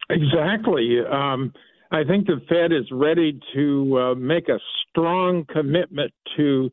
Exactly. 0.08 0.98
Um, 1.10 1.52
I 1.92 2.04
think 2.04 2.26
the 2.26 2.40
Fed 2.48 2.72
is 2.72 2.86
ready 2.92 3.40
to 3.54 3.98
uh, 3.98 4.14
make 4.14 4.48
a 4.48 4.58
strong 4.88 5.44
commitment 5.52 6.12
to 6.36 6.70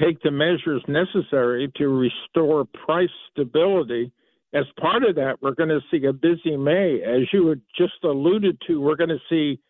take 0.00 0.20
the 0.22 0.30
measures 0.30 0.82
necessary 0.88 1.72
to 1.76 1.88
restore 1.88 2.64
price 2.84 3.10
stability. 3.30 4.12
As 4.52 4.64
part 4.80 5.04
of 5.04 5.16
that, 5.16 5.38
we're 5.40 5.54
going 5.54 5.68
to 5.70 5.80
see 5.90 6.04
a 6.06 6.12
busy 6.12 6.56
May. 6.56 7.00
As 7.02 7.22
you 7.32 7.54
just 7.76 8.04
alluded 8.04 8.60
to, 8.66 8.80
we're 8.80 8.96
going 8.96 9.10
to 9.10 9.18
see 9.28 9.60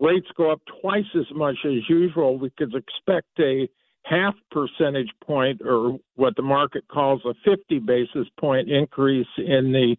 rates 0.00 0.28
go 0.36 0.50
up 0.50 0.60
twice 0.80 1.04
as 1.14 1.26
much 1.34 1.56
as 1.64 1.88
usual, 1.88 2.38
we 2.38 2.50
could 2.50 2.74
expect 2.74 3.28
a 3.38 3.68
half 4.04 4.34
percentage 4.50 5.10
point 5.24 5.60
or 5.64 5.98
what 6.14 6.36
the 6.36 6.42
market 6.42 6.84
calls 6.88 7.20
a 7.24 7.34
50 7.44 7.80
basis 7.80 8.28
point 8.38 8.70
increase 8.70 9.26
in 9.38 9.72
the 9.72 9.96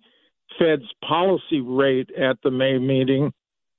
Fed's 0.58 0.90
policy 1.08 1.60
rate 1.62 2.10
at 2.12 2.38
the 2.44 2.52
May 2.52 2.78
meeting. 2.78 3.34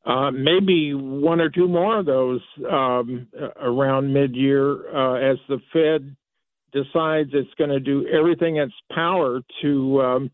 Uh, 0.05 0.31
maybe 0.31 0.94
one 0.94 1.41
or 1.41 1.50
two 1.50 1.69
more 1.69 1.99
of 1.99 2.06
those 2.06 2.41
um, 2.70 3.26
around 3.61 4.12
mid 4.12 4.35
year 4.35 4.94
uh, 4.94 5.15
as 5.15 5.38
the 5.49 5.59
Fed 5.73 6.15
decides 6.73 7.31
it's 7.32 7.53
going 7.59 7.70
to 7.70 7.81
do 7.81 8.06
everything 8.09 8.56
in 8.56 8.65
its 8.65 8.75
power 8.93 9.41
to 9.62 10.00
um, 10.03 10.31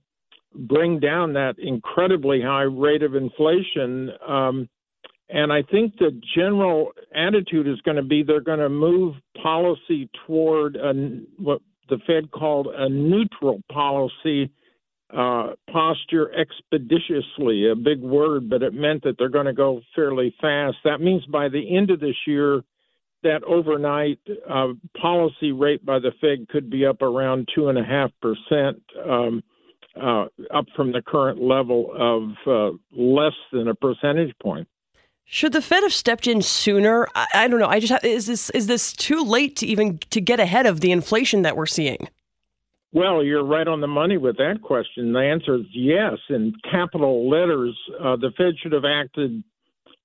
bring 0.55 1.01
down 1.01 1.33
that 1.33 1.55
incredibly 1.59 2.41
high 2.41 2.63
rate 2.63 3.03
of 3.03 3.15
inflation. 3.15 4.11
Um, 4.27 4.69
and 5.29 5.53
I 5.53 5.62
think 5.62 5.97
the 5.99 6.21
general 6.37 6.93
attitude 7.15 7.67
is 7.67 7.81
going 7.82 7.97
to 7.97 8.03
be 8.03 8.23
they're 8.23 8.41
going 8.41 8.59
to 8.59 8.69
move 8.69 9.15
policy 9.43 10.09
toward 10.26 10.76
a, 10.76 10.93
what 11.38 11.61
the 11.88 11.99
Fed 12.06 12.31
called 12.31 12.69
a 12.75 12.88
neutral 12.88 13.62
policy 13.73 14.50
uh, 15.17 15.53
posture 15.71 16.32
expeditiously, 16.35 17.71
a 17.71 17.76
big 17.76 18.00
word, 18.00 18.50
but 18.50 18.62
it 18.62 18.75
meant 18.75 19.03
that 19.05 19.17
they're 19.19 19.29
going 19.29 19.47
to 19.47 19.53
go 19.53 19.81
fairly 19.94 20.35
fast. 20.41 20.76
That 20.85 21.00
means 21.00 21.25
by 21.26 21.49
the 21.49 21.76
end 21.76 21.90
of 21.90 22.00
this 22.00 22.16
year, 22.26 22.62
that 23.23 23.43
overnight 23.45 24.19
uh, 24.49 24.69
policy 25.00 25.52
rate 25.52 25.85
by 25.85 25.99
the 25.99 26.12
Fed 26.21 26.49
could 26.49 26.69
be 26.69 26.85
up 26.85 27.00
around 27.00 27.49
two 27.54 27.69
and 27.69 27.78
a 27.78 27.85
half 27.85 28.11
percent, 28.21 28.83
um, 29.09 29.43
uh, 30.00 30.25
up 30.52 30.66
from 30.76 30.93
the 30.93 31.00
current 31.00 31.40
level 31.40 31.90
of 31.97 32.31
uh, 32.47 32.76
less 32.93 33.33
than 33.52 33.69
a 33.69 33.75
percentage 33.75 34.35
point. 34.43 34.69
Should 35.26 35.52
the 35.52 35.62
Fed 35.62 35.83
have 35.83 35.93
stepped 35.93 36.26
in 36.26 36.43
sooner? 36.43 37.09
I, 37.14 37.26
I 37.35 37.49
don't 37.49 37.59
know. 37.59 37.66
I 37.66 37.81
just 37.81 37.93
have, 37.93 38.04
is 38.04 38.26
this 38.26 38.50
is 38.50 38.66
this 38.66 38.93
too 38.93 39.23
late 39.25 39.57
to 39.57 39.66
even 39.66 39.99
to 40.11 40.21
get 40.21 40.38
ahead 40.40 40.66
of 40.66 40.81
the 40.81 40.93
inflation 40.93 41.43
that 41.43 41.57
we're 41.57 41.66
seeing? 41.66 42.09
Well, 42.93 43.25
you're 43.25 43.45
right 43.45 43.66
on 43.66 43.81
the 43.81 43.88
money 43.88 44.19
with 44.19 44.37
that 44.37 44.61
question. 44.62 45.12
The 45.12 45.19
answer 45.19 45.57
is 45.57 45.66
yes. 45.73 46.19
In 46.31 46.52
capital 46.71 47.28
letters, 47.28 47.76
uh, 48.00 48.14
the 48.16 48.31
Fed 48.37 48.54
should 48.62 48.71
have 48.71 48.85
acted 48.85 49.43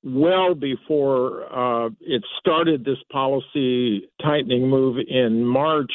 well 0.04 0.56
before 0.56 1.44
uh, 1.54 1.90
it 2.02 2.24
started 2.40 2.84
this 2.84 2.98
policy 3.12 4.10
tightening 4.22 4.68
move 4.68 4.98
in 5.08 5.46
March 5.46 5.92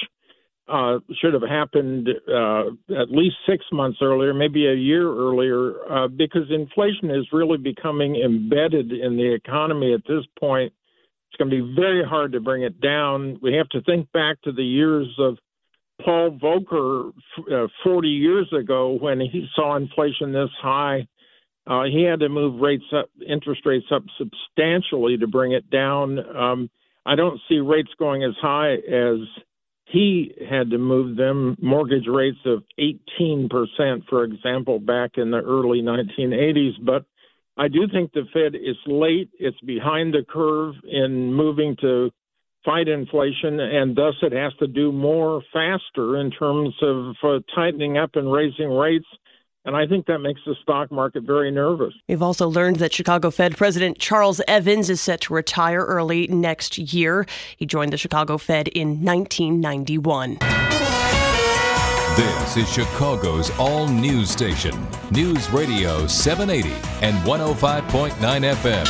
uh, 0.68 0.98
should 1.20 1.34
have 1.34 1.42
happened 1.42 2.08
uh, 2.28 2.64
at 2.98 3.10
least 3.10 3.36
six 3.46 3.64
months 3.72 3.98
earlier, 4.00 4.32
maybe 4.32 4.66
a 4.66 4.74
year 4.74 5.06
earlier, 5.06 5.74
uh, 5.90 6.08
because 6.08 6.50
inflation 6.50 7.10
is 7.10 7.26
really 7.32 7.58
becoming 7.58 8.16
embedded 8.16 8.90
in 8.92 9.16
the 9.16 9.34
economy 9.34 9.92
at 9.92 10.00
this 10.08 10.24
point. 10.38 10.72
It's 11.28 11.36
going 11.36 11.50
to 11.50 11.66
be 11.66 11.74
very 11.74 12.04
hard 12.04 12.32
to 12.32 12.40
bring 12.40 12.62
it 12.62 12.80
down. 12.80 13.38
We 13.42 13.54
have 13.54 13.68
to 13.70 13.82
think 13.82 14.10
back 14.12 14.40
to 14.42 14.52
the 14.52 14.64
years 14.64 15.08
of 15.18 15.36
Paul 16.02 16.38
Volcker 16.42 17.12
uh, 17.52 17.68
40 17.82 18.08
years 18.08 18.52
ago 18.52 18.96
when 19.00 19.20
he 19.20 19.46
saw 19.54 19.76
inflation 19.76 20.32
this 20.32 20.50
high. 20.60 21.06
Uh, 21.66 21.84
he 21.84 22.02
had 22.02 22.20
to 22.20 22.28
move 22.28 22.60
rates 22.60 22.84
up, 22.94 23.10
interest 23.26 23.62
rates 23.64 23.86
up 23.90 24.02
substantially 24.18 25.16
to 25.18 25.26
bring 25.26 25.52
it 25.52 25.68
down. 25.70 26.18
Um, 26.36 26.70
I 27.06 27.16
don't 27.16 27.40
see 27.48 27.58
rates 27.58 27.90
going 27.98 28.22
as 28.22 28.34
high 28.40 28.74
as 28.74 29.18
he 29.86 30.34
had 30.50 30.70
to 30.70 30.78
move 30.78 31.16
them 31.16 31.56
mortgage 31.60 32.06
rates 32.08 32.38
of 32.46 32.62
18%, 32.78 33.48
for 34.08 34.24
example, 34.24 34.78
back 34.78 35.12
in 35.16 35.30
the 35.30 35.40
early 35.40 35.82
1980s. 35.82 36.72
But 36.82 37.04
I 37.56 37.68
do 37.68 37.86
think 37.92 38.12
the 38.12 38.24
Fed 38.32 38.54
is 38.54 38.76
late. 38.86 39.30
It's 39.38 39.60
behind 39.60 40.14
the 40.14 40.24
curve 40.28 40.74
in 40.84 41.32
moving 41.32 41.76
to 41.82 42.10
fight 42.64 42.88
inflation, 42.88 43.60
and 43.60 43.94
thus 43.94 44.14
it 44.22 44.32
has 44.32 44.52
to 44.58 44.66
do 44.66 44.90
more 44.90 45.42
faster 45.52 46.18
in 46.18 46.30
terms 46.30 46.74
of 46.80 47.14
uh, 47.22 47.38
tightening 47.54 47.98
up 47.98 48.10
and 48.14 48.32
raising 48.32 48.70
rates. 48.70 49.06
And 49.64 49.74
I 49.74 49.86
think 49.86 50.06
that 50.06 50.18
makes 50.18 50.40
the 50.44 50.54
stock 50.62 50.92
market 50.92 51.22
very 51.22 51.50
nervous. 51.50 51.94
We've 52.06 52.22
also 52.22 52.48
learned 52.48 52.76
that 52.76 52.92
Chicago 52.92 53.30
Fed 53.30 53.56
President 53.56 53.98
Charles 53.98 54.40
Evans 54.46 54.90
is 54.90 55.00
set 55.00 55.22
to 55.22 55.34
retire 55.34 55.80
early 55.80 56.26
next 56.26 56.76
year. 56.76 57.26
He 57.56 57.64
joined 57.64 57.92
the 57.92 57.96
Chicago 57.96 58.36
Fed 58.36 58.68
in 58.68 59.02
1991. 59.02 60.38
This 62.16 62.56
is 62.56 62.72
Chicago's 62.72 63.50
all 63.58 63.88
news 63.88 64.30
station, 64.30 64.86
News 65.10 65.50
Radio 65.50 66.06
780 66.06 66.70
and 67.04 67.16
105.9 67.26 68.12
FM. 68.12 68.84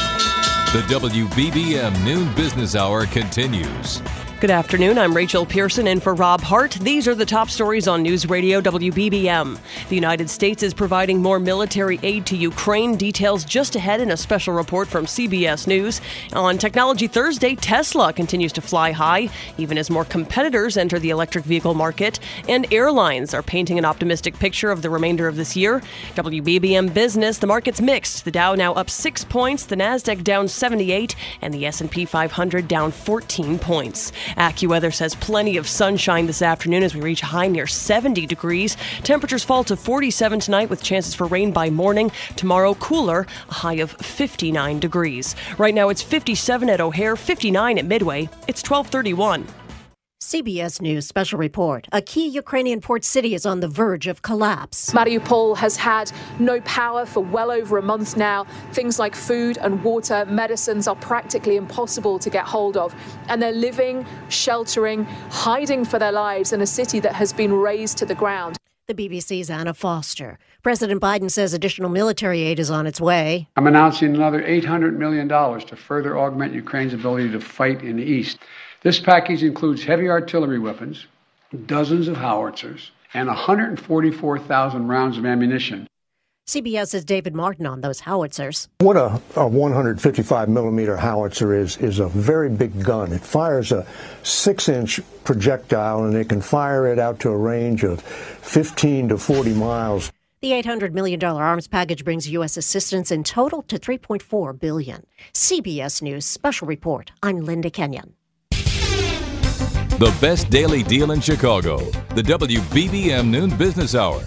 The 0.72 0.80
WBBM 0.92 2.04
Noon 2.04 2.34
Business 2.34 2.74
Hour 2.74 3.06
continues. 3.06 4.02
Good 4.44 4.50
afternoon. 4.50 4.98
I'm 4.98 5.16
Rachel 5.16 5.46
Pearson 5.46 5.86
in 5.86 6.00
for 6.00 6.12
Rob 6.12 6.42
Hart. 6.42 6.72
These 6.72 7.08
are 7.08 7.14
the 7.14 7.24
top 7.24 7.48
stories 7.48 7.88
on 7.88 8.02
News 8.02 8.28
Radio 8.28 8.60
WBBM. 8.60 9.58
The 9.88 9.94
United 9.94 10.28
States 10.28 10.62
is 10.62 10.74
providing 10.74 11.22
more 11.22 11.40
military 11.40 11.98
aid 12.02 12.26
to 12.26 12.36
Ukraine. 12.36 12.94
Details 12.98 13.46
just 13.46 13.74
ahead 13.74 14.02
in 14.02 14.10
a 14.10 14.18
special 14.18 14.52
report 14.52 14.86
from 14.86 15.06
CBS 15.06 15.66
News. 15.66 16.02
On 16.34 16.58
Technology 16.58 17.06
Thursday, 17.06 17.54
Tesla 17.54 18.12
continues 18.12 18.52
to 18.52 18.60
fly 18.60 18.92
high, 18.92 19.30
even 19.56 19.78
as 19.78 19.88
more 19.88 20.04
competitors 20.04 20.76
enter 20.76 20.98
the 20.98 21.08
electric 21.08 21.46
vehicle 21.46 21.72
market. 21.72 22.20
And 22.46 22.70
airlines 22.70 23.32
are 23.32 23.42
painting 23.42 23.78
an 23.78 23.86
optimistic 23.86 24.38
picture 24.38 24.70
of 24.70 24.82
the 24.82 24.90
remainder 24.90 25.26
of 25.26 25.36
this 25.36 25.56
year. 25.56 25.80
WBBM 26.16 26.92
Business, 26.92 27.38
the 27.38 27.46
market's 27.46 27.80
mixed. 27.80 28.26
The 28.26 28.30
Dow 28.30 28.54
now 28.54 28.74
up 28.74 28.90
6 28.90 29.24
points, 29.24 29.64
the 29.64 29.76
Nasdaq 29.76 30.22
down 30.22 30.48
78, 30.48 31.16
and 31.40 31.54
the 31.54 31.64
S&P 31.64 32.04
500 32.04 32.68
down 32.68 32.92
14 32.92 33.58
points. 33.58 34.12
AccuWeather 34.36 34.92
says 34.92 35.14
plenty 35.14 35.56
of 35.56 35.68
sunshine 35.68 36.26
this 36.26 36.42
afternoon 36.42 36.82
as 36.82 36.94
we 36.94 37.00
reach 37.00 37.20
high 37.20 37.48
near 37.48 37.66
70 37.66 38.26
degrees. 38.26 38.76
Temperatures 39.02 39.44
fall 39.44 39.64
to 39.64 39.76
47 39.76 40.40
tonight 40.40 40.70
with 40.70 40.82
chances 40.82 41.14
for 41.14 41.26
rain 41.26 41.52
by 41.52 41.70
morning. 41.70 42.10
Tomorrow, 42.36 42.74
cooler, 42.74 43.26
a 43.48 43.54
high 43.54 43.74
of 43.74 43.92
59 43.92 44.80
degrees. 44.80 45.34
Right 45.58 45.74
now, 45.74 45.88
it's 45.88 46.02
57 46.02 46.68
at 46.68 46.80
O'Hare, 46.80 47.16
59 47.16 47.78
at 47.78 47.84
Midway. 47.84 48.28
It's 48.48 48.62
1231. 48.62 49.63
CBS 50.34 50.80
News 50.80 51.06
special 51.06 51.38
report. 51.38 51.86
A 51.92 52.02
key 52.02 52.26
Ukrainian 52.26 52.80
port 52.80 53.04
city 53.04 53.36
is 53.36 53.46
on 53.46 53.60
the 53.60 53.68
verge 53.68 54.08
of 54.08 54.22
collapse. 54.22 54.90
Mariupol 54.90 55.56
has 55.58 55.76
had 55.76 56.10
no 56.40 56.60
power 56.62 57.06
for 57.06 57.20
well 57.20 57.52
over 57.52 57.78
a 57.78 57.82
month 57.82 58.16
now. 58.16 58.42
Things 58.72 58.98
like 58.98 59.14
food 59.14 59.58
and 59.58 59.84
water, 59.84 60.26
medicines 60.26 60.88
are 60.88 60.96
practically 60.96 61.54
impossible 61.54 62.18
to 62.18 62.30
get 62.30 62.46
hold 62.46 62.76
of. 62.76 62.92
And 63.28 63.40
they're 63.40 63.52
living, 63.52 64.04
sheltering, 64.28 65.04
hiding 65.30 65.84
for 65.84 66.00
their 66.00 66.10
lives 66.10 66.52
in 66.52 66.60
a 66.60 66.66
city 66.66 66.98
that 66.98 67.14
has 67.14 67.32
been 67.32 67.52
razed 67.52 67.96
to 67.98 68.04
the 68.04 68.16
ground. 68.16 68.56
The 68.88 68.94
BBC's 68.94 69.48
Anna 69.48 69.72
Foster. 69.72 70.40
President 70.64 71.00
Biden 71.00 71.30
says 71.30 71.54
additional 71.54 71.90
military 71.90 72.42
aid 72.42 72.58
is 72.58 72.70
on 72.70 72.88
its 72.88 73.00
way. 73.00 73.48
I'm 73.54 73.68
announcing 73.68 74.16
another 74.16 74.42
$800 74.42 74.96
million 74.96 75.28
to 75.28 75.76
further 75.76 76.18
augment 76.18 76.54
Ukraine's 76.54 76.92
ability 76.92 77.30
to 77.30 77.40
fight 77.40 77.82
in 77.82 77.96
the 77.96 78.02
East. 78.02 78.40
This 78.84 79.00
package 79.00 79.42
includes 79.42 79.82
heavy 79.82 80.10
artillery 80.10 80.58
weapons, 80.58 81.06
dozens 81.64 82.06
of 82.06 82.18
howitzers, 82.18 82.90
and 83.14 83.28
144,000 83.28 84.88
rounds 84.88 85.16
of 85.16 85.24
ammunition. 85.24 85.86
CBS's 86.46 87.02
David 87.02 87.34
Martin 87.34 87.64
on 87.64 87.80
those 87.80 88.00
howitzers. 88.00 88.68
What 88.80 88.98
a, 88.98 89.22
a 89.36 89.48
155 89.48 90.50
millimeter 90.50 90.98
howitzer 90.98 91.54
is, 91.54 91.78
is 91.78 91.98
a 91.98 92.08
very 92.08 92.50
big 92.50 92.84
gun. 92.84 93.14
It 93.14 93.22
fires 93.22 93.72
a 93.72 93.86
six 94.22 94.68
inch 94.68 95.00
projectile 95.24 96.04
and 96.04 96.14
it 96.14 96.28
can 96.28 96.42
fire 96.42 96.86
it 96.86 96.98
out 96.98 97.20
to 97.20 97.30
a 97.30 97.38
range 97.38 97.84
of 97.84 98.02
15 98.02 99.08
to 99.08 99.16
40 99.16 99.54
miles. 99.54 100.12
The 100.42 100.50
$800 100.50 100.92
million 100.92 101.24
arms 101.24 101.68
package 101.68 102.04
brings 102.04 102.28
U.S. 102.28 102.58
assistance 102.58 103.10
in 103.10 103.24
total 103.24 103.62
to 103.62 103.78
3.4 103.78 104.60
billion. 104.60 105.06
CBS 105.32 106.02
News 106.02 106.26
Special 106.26 106.68
Report. 106.68 107.12
I'm 107.22 107.40
Linda 107.40 107.70
Kenyon. 107.70 108.12
The 109.98 110.12
best 110.20 110.50
daily 110.50 110.82
deal 110.82 111.12
in 111.12 111.20
Chicago. 111.20 111.76
The 112.16 112.22
WBBM 112.22 113.28
Noon 113.28 113.56
Business 113.56 113.94
Hour. 113.94 114.20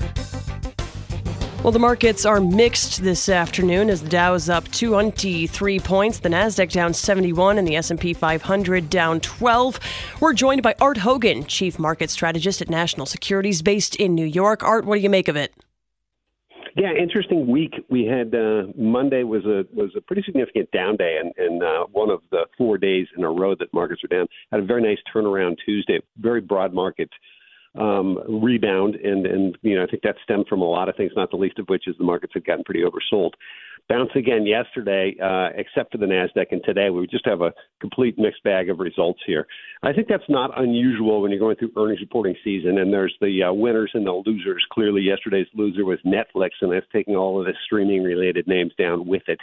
Well, 1.62 1.74
the 1.74 1.78
markets 1.78 2.26
are 2.26 2.40
mixed 2.40 3.04
this 3.04 3.28
afternoon 3.28 3.90
as 3.90 4.02
the 4.02 4.08
Dow 4.08 4.34
is 4.34 4.50
up 4.50 4.72
23 4.72 5.80
points, 5.82 6.20
the 6.20 6.30
Nasdaq 6.30 6.72
down 6.72 6.94
71, 6.94 7.58
and 7.58 7.68
the 7.68 7.76
S&P 7.76 8.14
500 8.14 8.90
down 8.90 9.20
12. 9.20 9.78
We're 10.22 10.32
joined 10.32 10.64
by 10.64 10.74
Art 10.80 11.00
Hogan, 11.00 11.44
chief 11.44 11.78
market 11.78 12.10
strategist 12.12 12.62
at 12.62 12.70
National 12.70 13.06
Securities, 13.06 13.62
based 13.62 13.98
in 13.98 14.16
New 14.16 14.26
York. 14.26 14.64
Art, 14.64 14.86
what 14.86 14.96
do 14.96 15.02
you 15.02 15.10
make 15.10 15.28
of 15.28 15.36
it? 15.36 15.54
Yeah, 16.78 16.94
interesting 16.94 17.48
week. 17.48 17.74
We 17.90 18.06
had 18.06 18.36
uh, 18.36 18.68
Monday 18.78 19.24
was 19.24 19.44
a 19.46 19.66
was 19.74 19.90
a 19.98 20.02
pretty 20.02 20.22
significant 20.24 20.70
down 20.70 20.96
day, 20.96 21.18
and, 21.20 21.34
and 21.36 21.64
uh, 21.64 21.86
one 21.92 22.12
of 22.12 22.22
the 22.30 22.46
four 22.56 22.78
days 22.78 23.08
in 23.18 23.24
a 23.24 23.32
row 23.32 23.56
that 23.56 23.74
markets 23.74 24.04
are 24.04 24.16
down. 24.16 24.28
Had 24.52 24.60
a 24.60 24.64
very 24.66 24.84
nice 24.84 25.00
turnaround 25.12 25.58
Tuesday. 25.66 26.00
Very 26.20 26.40
broad 26.40 26.76
market 26.76 27.10
um, 27.78 28.42
rebound, 28.42 28.96
and 28.96 29.26
and 29.26 29.58
you 29.62 29.76
know 29.76 29.84
I 29.84 29.88
think 29.88 30.04
that 30.04 30.16
stemmed 30.24 30.48
from 30.48 30.62
a 30.62 30.70
lot 30.70 30.90
of 30.90 30.96
things, 30.96 31.12
not 31.16 31.32
the 31.32 31.38
least 31.38 31.60
of 31.60 31.68
which 31.68 31.88
is 31.88 31.96
the 31.98 32.04
markets 32.04 32.34
had 32.34 32.46
gotten 32.46 32.64
pretty 32.64 32.82
oversold 32.82 33.32
bounce 33.90 34.10
again 34.16 34.46
yesterday, 34.46 35.16
uh, 35.24 35.50
except 35.56 35.92
for 35.92 35.98
the 35.98 36.06
Nasdaq, 36.06 36.48
and 36.52 36.62
today 36.64 36.90
we 36.90 37.08
just 37.08 37.26
have 37.26 37.42
a 37.42 37.54
complete 37.80 38.18
mixed 38.18 38.44
bag 38.44 38.70
of 38.70 38.80
results 38.80 39.20
here. 39.26 39.48
I 39.84 39.94
think 39.94 40.08
that's 40.08 40.24
not 40.30 40.60
unusual 40.60 41.22
when 41.22 41.32
you're 41.32 41.40
going 41.40 41.56
through 41.56 41.72
earnings 41.78 42.02
reporting 42.02 42.36
season, 42.44 42.80
and 42.80 42.92
there's 42.92 43.16
the 43.22 43.44
uh, 43.44 43.54
winners 43.54 43.92
and 43.94 44.06
the 44.06 44.22
losers. 44.26 44.66
Clearly, 44.72 45.02
yesterday's 45.02 45.48
loser 45.54 45.86
was 45.86 46.00
Netflix, 46.06 46.50
and 46.62 46.72
that's 46.72 46.86
taking 46.92 47.16
all 47.16 47.40
of 47.40 47.46
the 47.46 47.54
streaming-related 47.66 48.48
names 48.48 48.74
down 48.78 49.08
with 49.08 49.24
it. 49.28 49.40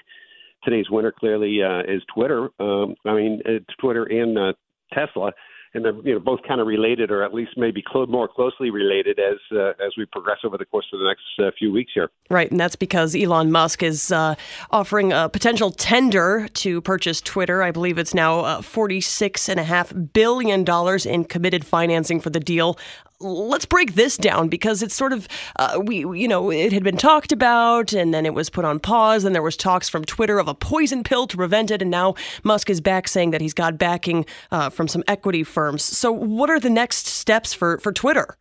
Today's 0.63 0.91
winner 0.91 1.13
clearly 1.13 1.63
uh, 1.63 1.81
is 1.81 2.03
Twitter. 2.15 2.49
Um, 2.59 2.95
I 3.05 3.15
mean, 3.15 3.41
it's 3.45 3.75
Twitter 3.81 4.05
and 4.05 4.39
uh, 4.39 4.53
Tesla 4.93 5.33
and 5.75 5.85
they're 5.85 5.95
you 6.05 6.15
know 6.15 6.21
both 6.21 6.41
kind 6.47 6.61
of 6.61 6.67
related, 6.67 7.11
or 7.11 7.23
at 7.23 7.35
least 7.35 7.53
maybe 7.57 7.83
cl- 7.93 8.07
more 8.07 8.29
closely 8.29 8.71
related 8.71 9.19
as 9.19 9.39
uh, 9.53 9.71
as 9.85 9.93
we 9.97 10.07
progress 10.07 10.39
over 10.45 10.57
the 10.57 10.65
course 10.65 10.87
of 10.93 11.01
the 11.01 11.07
next 11.07 11.23
uh, 11.39 11.51
few 11.59 11.73
weeks 11.73 11.93
here. 11.95 12.11
Right, 12.31 12.51
and 12.51 12.59
that's 12.59 12.77
because 12.77 13.15
Elon 13.15 13.51
Musk 13.51 13.83
is 13.83 14.13
uh, 14.13 14.35
offering 14.71 15.13
a 15.13 15.29
potential 15.29 15.71
tender 15.71 16.49
to 16.55 16.81
purchase 16.81 17.21
Twitter. 17.21 17.63
I 17.63 17.71
believe 17.71 17.99
it's 17.99 18.15
now 18.15 18.41
uh, 18.41 18.63
forty 18.63 19.01
six 19.01 19.49
and 19.49 19.61
a 19.61 19.65
half 19.65 19.93
billion 20.13 20.65
dollars 20.65 21.05
in 21.05 21.25
committed 21.25 21.65
financing 21.65 22.21
for 22.21 22.31
the 22.31 22.41
deal 22.41 22.79
let's 23.25 23.65
break 23.65 23.95
this 23.95 24.17
down 24.17 24.49
because 24.49 24.83
it's 24.83 24.95
sort 24.95 25.13
of 25.13 25.27
uh, 25.57 25.81
we 25.83 25.99
you 25.99 26.29
know 26.29 26.51
it 26.51 26.73
had 26.73 26.85
been 26.85 26.97
talked 26.97 27.33
about 27.33 27.93
and 27.93 28.13
then 28.13 28.27
it 28.27 28.35
was 28.35 28.51
put 28.51 28.65
on 28.65 28.79
pause 28.79 29.25
and 29.25 29.35
there 29.35 29.43
was 29.43 29.57
talks 29.57 29.89
from 29.89 30.05
Twitter 30.05 30.39
of 30.39 30.49
a 30.49 30.55
poison 30.55 31.03
pill 31.03 31.27
to 31.27 31.37
prevent 31.37 31.71
it 31.71 31.83
and 31.83 31.91
now 31.91 32.15
Musk 32.43 32.71
is 32.71 32.81
back 32.81 33.09
saying 33.09 33.31
that 33.31 33.41
he's 33.41 33.55
got 33.55 33.79
backing 33.79 34.27
uh, 34.51 34.71
from 34.71 34.89
some 34.89 35.03
equity 35.09 35.43
firms. 35.43 35.83
So 35.83 36.13
what 36.13 36.51
are 36.51 36.61
the 36.61 36.71
next 36.71 37.07
steps 37.07 37.55
for 37.55 37.79
for 37.79 37.93
Twitter? 37.93 38.37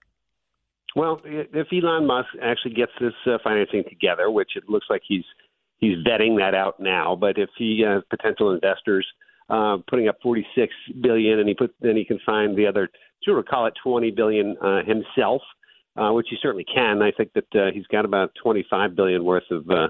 Well, 0.96 1.22
if 1.24 1.68
Elon 1.74 2.06
Musk 2.06 2.30
actually 2.42 2.76
gets 2.76 2.92
this 3.02 3.14
uh, 3.26 3.38
financing 3.44 3.84
together, 3.90 4.30
which 4.30 4.52
it 4.56 4.70
looks 4.70 4.86
like 4.90 5.02
he's 5.08 5.26
he's 5.80 5.98
vetting 6.06 6.38
that 6.38 6.54
out 6.54 6.80
now, 6.80 7.16
but 7.16 7.38
if 7.38 7.50
he 7.58 7.84
has 7.86 8.04
potential 8.10 8.52
investors 8.52 9.08
uh, 9.50 9.78
putting 9.90 10.08
up 10.08 10.18
46 10.22 10.74
billion, 11.02 11.40
and 11.40 11.48
he 11.48 11.56
put 11.56 11.74
then 11.82 11.96
he 11.96 12.06
can 12.06 12.20
find 12.26 12.58
the 12.58 12.68
other 12.68 12.90
sort 13.24 13.40
of 13.40 13.46
call 13.46 13.66
it 13.68 13.74
20 13.84 14.12
billion 14.12 14.58
uh, 14.62 14.84
himself, 14.84 15.42
uh, 15.96 16.12
which 16.12 16.28
he 16.30 16.38
certainly 16.42 16.66
can. 16.66 17.02
I 17.02 17.12
think 17.12 17.32
that 17.34 17.56
uh, 17.56 17.72
he's 17.74 17.88
got 17.88 18.06
about 18.06 18.32
25 18.42 18.96
billion 18.96 19.24
worth 19.24 19.50
of 19.52 19.70
uh, 19.70 19.88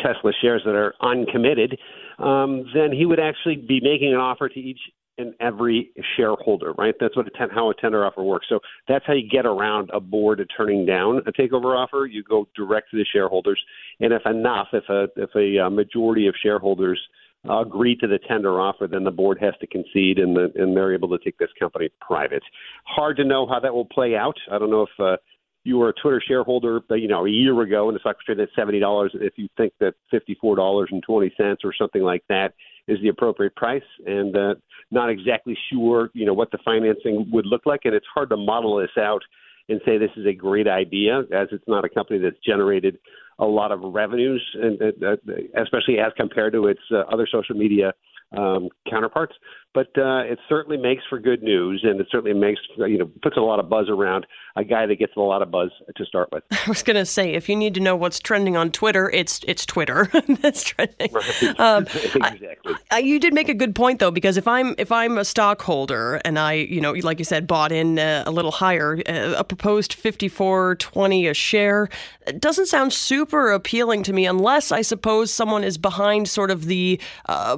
Tesla 0.00 0.32
shares 0.40 0.62
that 0.64 0.74
are 0.74 0.94
uncommitted. 1.00 1.78
Um, 2.18 2.66
then 2.74 2.92
he 2.92 3.06
would 3.06 3.20
actually 3.20 3.56
be 3.56 3.80
making 3.80 4.12
an 4.12 4.18
offer 4.18 4.48
to 4.48 4.60
each 4.60 4.80
and 5.18 5.34
every 5.40 5.90
shareholder, 6.16 6.72
right? 6.72 6.94
That's 6.98 7.16
what 7.16 7.26
a 7.26 7.30
ten, 7.30 7.50
how 7.50 7.70
a 7.70 7.74
tender 7.74 8.04
offer 8.06 8.22
works. 8.22 8.46
So 8.48 8.60
that's 8.88 9.04
how 9.06 9.12
you 9.12 9.28
get 9.28 9.44
around 9.44 9.90
a 9.92 10.00
board 10.00 10.42
turning 10.56 10.86
down 10.86 11.18
a 11.26 11.32
takeover 11.32 11.76
offer. 11.76 12.06
You 12.06 12.22
go 12.22 12.48
direct 12.56 12.90
to 12.92 12.96
the 12.96 13.04
shareholders, 13.12 13.60
and 14.00 14.12
if 14.12 14.22
enough, 14.24 14.68
if 14.72 14.84
a 14.88 15.08
if 15.16 15.30
a 15.36 15.66
uh, 15.66 15.70
majority 15.70 16.26
of 16.26 16.34
shareholders 16.42 17.00
agree 17.48 17.96
to 17.96 18.06
the 18.06 18.18
tender 18.28 18.60
offer, 18.60 18.86
then 18.86 19.04
the 19.04 19.10
board 19.10 19.38
has 19.40 19.54
to 19.60 19.66
concede, 19.66 20.18
and 20.18 20.36
the, 20.36 20.52
and 20.56 20.76
they're 20.76 20.94
able 20.94 21.08
to 21.08 21.24
take 21.24 21.38
this 21.38 21.48
company 21.58 21.88
private. 22.00 22.42
Hard 22.84 23.16
to 23.16 23.24
know 23.24 23.46
how 23.46 23.60
that 23.60 23.72
will 23.72 23.86
play 23.86 24.14
out. 24.14 24.36
I 24.50 24.58
don't 24.58 24.70
know 24.70 24.82
if 24.82 25.00
uh, 25.00 25.16
you 25.64 25.78
were 25.78 25.90
a 25.90 25.94
Twitter 25.94 26.22
shareholder, 26.26 26.80
you 26.90 27.08
know, 27.08 27.26
a 27.26 27.30
year 27.30 27.58
ago, 27.60 27.88
and 27.88 27.96
the 27.96 28.00
stock 28.00 28.16
trading 28.24 28.42
at 28.42 28.48
seventy 28.54 28.78
dollars. 28.78 29.12
If 29.14 29.34
you 29.36 29.48
think 29.56 29.72
that 29.80 29.94
fifty-four 30.10 30.56
dollars 30.56 30.88
and 30.92 31.02
twenty 31.02 31.32
cents 31.36 31.62
or 31.64 31.72
something 31.78 32.02
like 32.02 32.24
that 32.28 32.54
is 32.88 32.98
the 33.02 33.08
appropriate 33.08 33.54
price, 33.56 33.82
and 34.06 34.36
uh, 34.36 34.54
not 34.90 35.10
exactly 35.10 35.56
sure, 35.72 36.10
you 36.12 36.26
know, 36.26 36.34
what 36.34 36.50
the 36.50 36.58
financing 36.64 37.28
would 37.32 37.46
look 37.46 37.66
like, 37.66 37.80
and 37.84 37.94
it's 37.94 38.06
hard 38.12 38.30
to 38.30 38.36
model 38.36 38.76
this 38.76 38.96
out 38.98 39.22
and 39.68 39.80
say 39.84 39.98
this 39.98 40.10
is 40.16 40.26
a 40.26 40.32
great 40.32 40.66
idea, 40.66 41.20
as 41.32 41.46
it's 41.52 41.68
not 41.68 41.84
a 41.84 41.88
company 41.88 42.18
that's 42.18 42.38
generated 42.44 42.98
a 43.40 43.46
lot 43.46 43.72
of 43.72 43.80
revenues, 43.82 44.44
and 44.54 44.80
uh, 44.82 45.16
especially 45.60 45.98
as 45.98 46.12
compared 46.16 46.52
to 46.52 46.66
its 46.66 46.80
uh, 46.92 46.98
other 47.12 47.26
social 47.30 47.56
media 47.56 47.92
um, 48.36 48.68
counterparts. 48.88 49.34
But 49.72 49.96
uh, 49.96 50.24
it 50.24 50.40
certainly 50.48 50.76
makes 50.76 51.04
for 51.08 51.20
good 51.20 51.44
news, 51.44 51.82
and 51.84 52.00
it 52.00 52.08
certainly 52.10 52.38
makes 52.38 52.60
you 52.76 52.98
know 52.98 53.08
puts 53.22 53.36
a 53.36 53.40
lot 53.40 53.60
of 53.60 53.68
buzz 53.68 53.88
around 53.88 54.26
a 54.56 54.64
guy 54.64 54.84
that 54.86 54.96
gets 54.96 55.12
a 55.16 55.20
lot 55.20 55.42
of 55.42 55.50
buzz 55.52 55.70
to 55.96 56.04
start 56.04 56.28
with. 56.32 56.42
I 56.50 56.68
was 56.68 56.82
going 56.82 56.96
to 56.96 57.06
say, 57.06 57.34
if 57.34 57.48
you 57.48 57.54
need 57.54 57.74
to 57.74 57.80
know 57.80 57.94
what's 57.94 58.18
trending 58.18 58.56
on 58.56 58.72
Twitter, 58.72 59.08
it's 59.10 59.40
it's 59.46 59.64
Twitter 59.64 60.10
that's 60.40 60.64
trending. 60.64 61.12
Right. 61.12 61.60
Um, 61.60 61.84
exactly. 61.94 62.74
I, 62.90 62.96
I, 62.96 62.98
you 62.98 63.20
did 63.20 63.32
make 63.32 63.48
a 63.48 63.54
good 63.54 63.76
point 63.76 64.00
though, 64.00 64.10
because 64.10 64.36
if 64.36 64.48
I'm 64.48 64.74
if 64.76 64.90
I'm 64.90 65.18
a 65.18 65.24
stockholder 65.24 66.20
and 66.24 66.36
I 66.36 66.54
you 66.54 66.80
know 66.80 66.92
like 66.92 67.20
you 67.20 67.24
said 67.24 67.46
bought 67.46 67.70
in 67.70 68.00
uh, 68.00 68.24
a 68.26 68.32
little 68.32 68.50
higher, 68.50 69.00
uh, 69.08 69.34
a 69.38 69.44
proposed 69.44 69.92
fifty 69.92 70.28
four 70.28 70.74
twenty 70.76 71.28
a 71.28 71.34
share, 71.34 71.88
it 72.26 72.40
doesn't 72.40 72.66
sound 72.66 72.92
super 72.92 73.52
appealing 73.52 74.02
to 74.02 74.12
me 74.12 74.26
unless 74.26 74.72
I 74.72 74.82
suppose 74.82 75.32
someone 75.32 75.62
is 75.62 75.78
behind 75.78 76.28
sort 76.28 76.50
of 76.50 76.64
the 76.64 77.00
uh, 77.26 77.56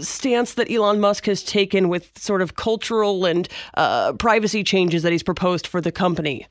stance 0.00 0.54
that 0.54 0.70
Elon 0.70 1.00
Musk 1.00 1.23
has 1.26 1.42
taken 1.42 1.88
with 1.88 2.16
sort 2.18 2.42
of 2.42 2.56
cultural 2.56 3.24
and 3.24 3.48
uh, 3.74 4.12
privacy 4.14 4.64
changes 4.64 5.02
that 5.02 5.12
he's 5.12 5.22
proposed 5.22 5.66
for 5.66 5.80
the 5.80 5.92
company. 5.92 6.46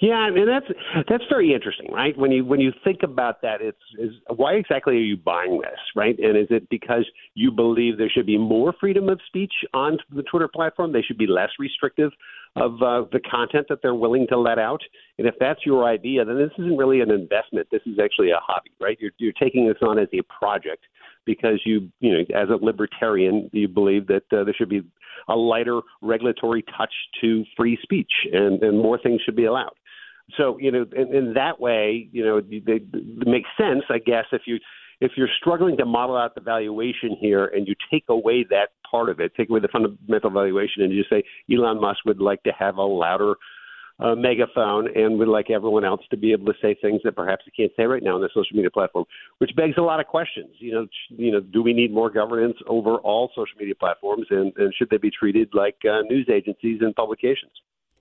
Yeah, 0.00 0.26
and 0.26 0.46
that's 0.46 0.66
that's 1.08 1.24
very 1.28 1.54
interesting, 1.54 1.90
right? 1.90 2.16
When 2.18 2.30
you 2.30 2.44
when 2.44 2.60
you 2.60 2.72
think 2.84 3.02
about 3.02 3.40
that, 3.42 3.62
it's 3.62 3.78
is 3.98 4.12
why 4.28 4.54
exactly 4.54 4.94
are 4.94 5.00
you 5.00 5.16
buying 5.16 5.60
this, 5.62 5.78
right? 5.94 6.18
And 6.18 6.36
is 6.36 6.48
it 6.50 6.68
because 6.68 7.06
you 7.34 7.50
believe 7.50 7.96
there 7.96 8.10
should 8.10 8.26
be 8.26 8.36
more 8.36 8.74
freedom 8.78 9.08
of 9.08 9.20
speech 9.26 9.52
on 9.72 9.96
the 10.14 10.22
Twitter 10.22 10.48
platform? 10.48 10.92
They 10.92 11.00
should 11.00 11.16
be 11.16 11.26
less 11.26 11.48
restrictive 11.58 12.12
of 12.56 12.82
uh, 12.82 13.04
the 13.10 13.20
content 13.20 13.66
that 13.70 13.80
they're 13.82 13.94
willing 13.94 14.26
to 14.28 14.38
let 14.38 14.58
out. 14.58 14.82
And 15.18 15.26
if 15.26 15.34
that's 15.40 15.64
your 15.64 15.84
idea, 15.84 16.24
then 16.24 16.36
this 16.36 16.52
isn't 16.58 16.76
really 16.76 17.00
an 17.00 17.10
investment. 17.10 17.68
This 17.70 17.82
is 17.86 17.98
actually 17.98 18.30
a 18.30 18.40
hobby, 18.40 18.72
right? 18.78 18.98
You're 19.00 19.12
you're 19.16 19.32
taking 19.32 19.66
this 19.66 19.78
on 19.80 19.98
as 19.98 20.08
a 20.12 20.20
project 20.22 20.84
because 21.26 21.60
you 21.64 21.90
you 22.00 22.12
know 22.12 22.20
as 22.34 22.48
a 22.48 22.64
libertarian 22.64 23.50
you 23.52 23.68
believe 23.68 24.06
that 24.06 24.22
uh, 24.32 24.44
there 24.44 24.54
should 24.56 24.68
be 24.68 24.82
a 25.28 25.34
lighter 25.34 25.80
regulatory 26.00 26.64
touch 26.76 26.92
to 27.20 27.44
free 27.56 27.78
speech 27.82 28.12
and 28.32 28.62
and 28.62 28.78
more 28.78 28.98
things 28.98 29.20
should 29.22 29.36
be 29.36 29.44
allowed. 29.44 29.74
So 30.36 30.58
you 30.58 30.72
know 30.72 30.86
in, 30.96 31.14
in 31.14 31.34
that 31.34 31.60
way 31.60 32.08
you 32.12 32.24
know 32.24 32.40
they, 32.40 32.80
it 32.80 33.28
makes 33.28 33.50
sense 33.58 33.82
i 33.90 33.98
guess 33.98 34.24
if 34.32 34.42
you 34.46 34.58
if 35.00 35.12
you're 35.16 35.28
struggling 35.38 35.76
to 35.76 35.84
model 35.84 36.16
out 36.16 36.34
the 36.34 36.40
valuation 36.40 37.16
here 37.20 37.46
and 37.46 37.68
you 37.68 37.74
take 37.90 38.04
away 38.08 38.44
that 38.48 38.70
part 38.90 39.08
of 39.08 39.20
it 39.20 39.32
take 39.36 39.50
away 39.50 39.60
the 39.60 39.68
fundamental 39.68 40.30
valuation 40.30 40.82
and 40.82 40.92
you 40.92 41.00
just 41.00 41.10
say 41.10 41.22
elon 41.52 41.80
musk 41.80 41.98
would 42.04 42.20
like 42.20 42.42
to 42.42 42.52
have 42.58 42.76
a 42.76 42.82
louder 42.82 43.34
uh, 43.98 44.14
megaphone 44.14 44.88
and 44.94 45.18
would 45.18 45.28
like 45.28 45.50
everyone 45.50 45.84
else 45.84 46.02
to 46.10 46.16
be 46.16 46.32
able 46.32 46.46
to 46.46 46.58
say 46.60 46.76
things 46.80 47.00
that 47.04 47.16
perhaps 47.16 47.44
they 47.46 47.52
can't 47.62 47.72
say 47.76 47.84
right 47.84 48.02
now 48.02 48.14
on 48.14 48.20
the 48.20 48.28
social 48.34 48.54
media 48.54 48.70
platform, 48.70 49.04
which 49.38 49.50
begs 49.56 49.74
a 49.78 49.82
lot 49.82 50.00
of 50.00 50.06
questions. 50.06 50.50
You 50.58 50.72
know, 50.72 50.86
you 51.08 51.32
know, 51.32 51.40
do 51.40 51.62
we 51.62 51.72
need 51.72 51.92
more 51.92 52.10
governance 52.10 52.56
over 52.66 52.96
all 52.96 53.30
social 53.34 53.58
media 53.58 53.74
platforms, 53.74 54.26
and, 54.30 54.52
and 54.56 54.74
should 54.74 54.90
they 54.90 54.98
be 54.98 55.10
treated 55.10 55.48
like 55.54 55.76
uh, 55.84 56.02
news 56.02 56.28
agencies 56.30 56.80
and 56.82 56.94
publications? 56.94 57.52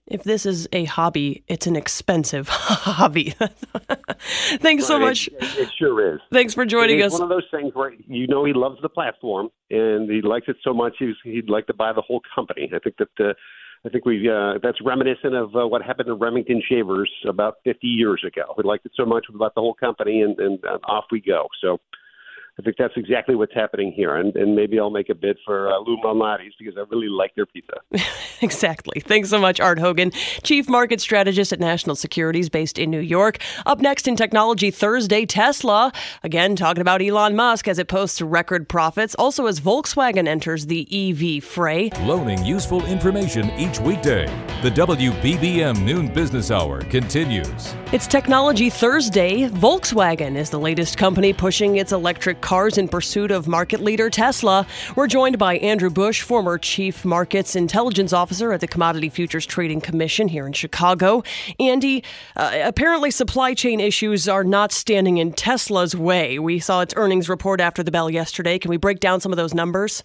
If 0.08 0.24
this 0.24 0.46
is 0.46 0.68
a 0.72 0.86
hobby, 0.86 1.44
it's 1.48 1.66
an 1.66 1.75
expensive 1.75 2.48
hobby. 2.52 3.32
Thanks 3.40 4.84
right, 4.84 4.84
so 4.84 5.00
much. 5.00 5.28
It, 5.28 5.58
it, 5.58 5.70
sure 5.80 6.14
is. 6.14 6.20
Thanks 6.32 6.54
for 6.54 6.64
joining 6.64 7.02
us. 7.02 7.14
One 7.14 7.24
of 7.24 7.30
those 7.30 7.48
things 7.50 7.74
where 7.74 7.94
you 8.06 8.28
know 8.28 8.46
he 8.46 8.54
loves 8.54 8.80
the 8.84 8.90
platform 8.90 9.50
and 9.72 10.10
he 10.10 10.22
likes 10.22 10.48
it 10.48 10.58
so 10.64 10.74
much 10.75 10.96
he's, 11.00 11.16
he'd 11.24 11.50
like 11.50 11.66
to 11.68 11.74
buy 11.74 11.92
the 11.92 12.04
whole 12.04 12.22
company. 12.36 12.70
I 12.74 12.78
think 12.80 12.98
that 12.98 13.30
uh, 13.30 13.34
I 13.86 13.89
think 13.89 14.06
we 14.06 14.27
uh, 14.27 14.54
that's 14.63 14.80
reminiscent 14.84 15.36
of 15.36 15.56
uh, 15.56 15.68
what 15.68 15.84
happened 15.84 16.08
to 16.08 16.15
Remington 16.15 16.62
Shavers 16.68 17.12
about 17.27 17.58
50 17.63 17.86
years 17.86 18.24
ago. 18.25 18.54
We 18.58 18.63
liked 18.63 18.86
it 18.86 18.94
so 18.96 19.06
much 19.06 19.25
we 19.32 19.38
bought 19.38 19.54
the 19.54 19.62
whole 19.62 19.75
company, 19.75 20.22
and, 20.22 20.38
and 20.39 20.60
uh, 20.65 20.80
off 20.86 21.06
we 21.12 21.22
go. 21.22 21.48
So 21.62 21.80
I 22.58 22.62
think 22.62 22.78
that's 22.78 22.94
exactly 22.96 23.36
what's 23.36 23.54
happening 23.54 23.92
here. 23.92 24.16
And, 24.16 24.34
and 24.38 24.56
maybe 24.56 24.80
I'll 24.80 24.90
make 24.90 25.10
a 25.10 25.16
bid 25.16 25.38
for 25.46 25.70
uh, 25.70 25.78
Lou 25.80 25.98
Malnati's 25.98 26.54
because 26.58 26.76
I 26.78 26.86
really 26.90 27.10
like 27.10 27.36
their 27.36 27.46
pizza. 27.46 27.74
exactly. 28.42 29.02
Thanks 29.02 29.30
so 29.30 29.40
much, 29.40 29.60
Art 29.60 29.78
Hogan, 29.78 30.12
Chief 30.44 30.70
Market 30.70 31.02
Strategist 31.02 31.52
at 31.52 31.60
National 31.60 31.98
Securities 31.98 32.48
based 32.50 32.80
in 32.80 32.90
New 32.90 33.02
York. 33.02 33.40
Up 33.66 33.82
next 33.82 34.08
in 34.08 34.16
Technology 34.16 34.72
Thursday, 34.72 35.26
Tesla. 35.26 35.92
Again, 36.24 36.56
talking 36.56 36.80
about 36.80 37.02
Elon 37.02 37.36
Musk 37.36 37.68
as 37.68 37.78
it 37.78 37.90
posts 37.90 38.22
record 38.22 38.70
profits. 38.70 39.16
Also, 39.16 39.48
as 39.48 39.60
Volkswagen 39.60 40.26
enters 40.26 40.68
the 40.68 40.88
EV 40.90 41.44
fray. 41.44 41.89
Loaning 42.04 42.46
useful 42.46 42.86
information 42.86 43.52
each 43.60 43.82
weekday. 43.82 44.28
The 44.62 44.72
WBBM 44.72 45.84
Noon 45.84 46.08
Business 46.08 46.52
Hour 46.52 46.82
continues. 46.84 47.76
It's 47.91 48.08
Technology 48.08 48.70
Thursday. 48.70 49.50
Volkswagen 49.50 50.38
is 50.38 50.50
the 50.50 50.60
latest 50.60 50.98
company 50.98 51.34
pushing 51.34 51.78
its 51.78 51.91
electric 51.91 52.39
cars 52.45 52.77
in 52.77 52.88
pursuit 52.88 53.31
of 53.31 53.47
market 53.47 53.81
leader 53.81 54.08
Tesla. 54.08 54.67
We're 54.95 55.08
joined 55.08 55.39
by 55.39 55.58
Andrew 55.58 55.89
Busch, 55.89 56.21
former 56.21 56.60
Chief 56.60 57.03
Markets 57.03 57.55
Intelligence 57.55 58.13
Officer 58.13 58.53
at 58.53 58.62
the 58.62 58.67
Commodity 58.67 59.10
Futures 59.10 59.47
Trading 59.47 59.81
Commission 59.81 60.27
here 60.27 60.45
in 60.45 60.53
Chicago. 60.53 61.23
Andy, 61.60 62.03
uh, 62.36 62.60
apparently 62.63 63.10
supply 63.10 63.55
chain 63.55 63.79
issues 63.79 64.29
are 64.29 64.43
not 64.43 64.71
standing 64.71 65.17
in 65.17 65.34
Tesla's 65.34 65.95
way. 65.95 66.38
We 66.38 66.60
saw 66.60 66.81
its 66.81 66.93
earnings 66.95 67.29
report 67.29 67.60
after 67.60 67.81
the 67.81 67.89
bell 67.89 68.12
yesterday. 68.12 68.60
Can 68.60 68.69
we 68.69 68.77
break 68.77 68.99
down 68.99 69.21
some 69.21 69.31
of 69.31 69.38
those 69.38 69.55
numbers? 69.55 70.03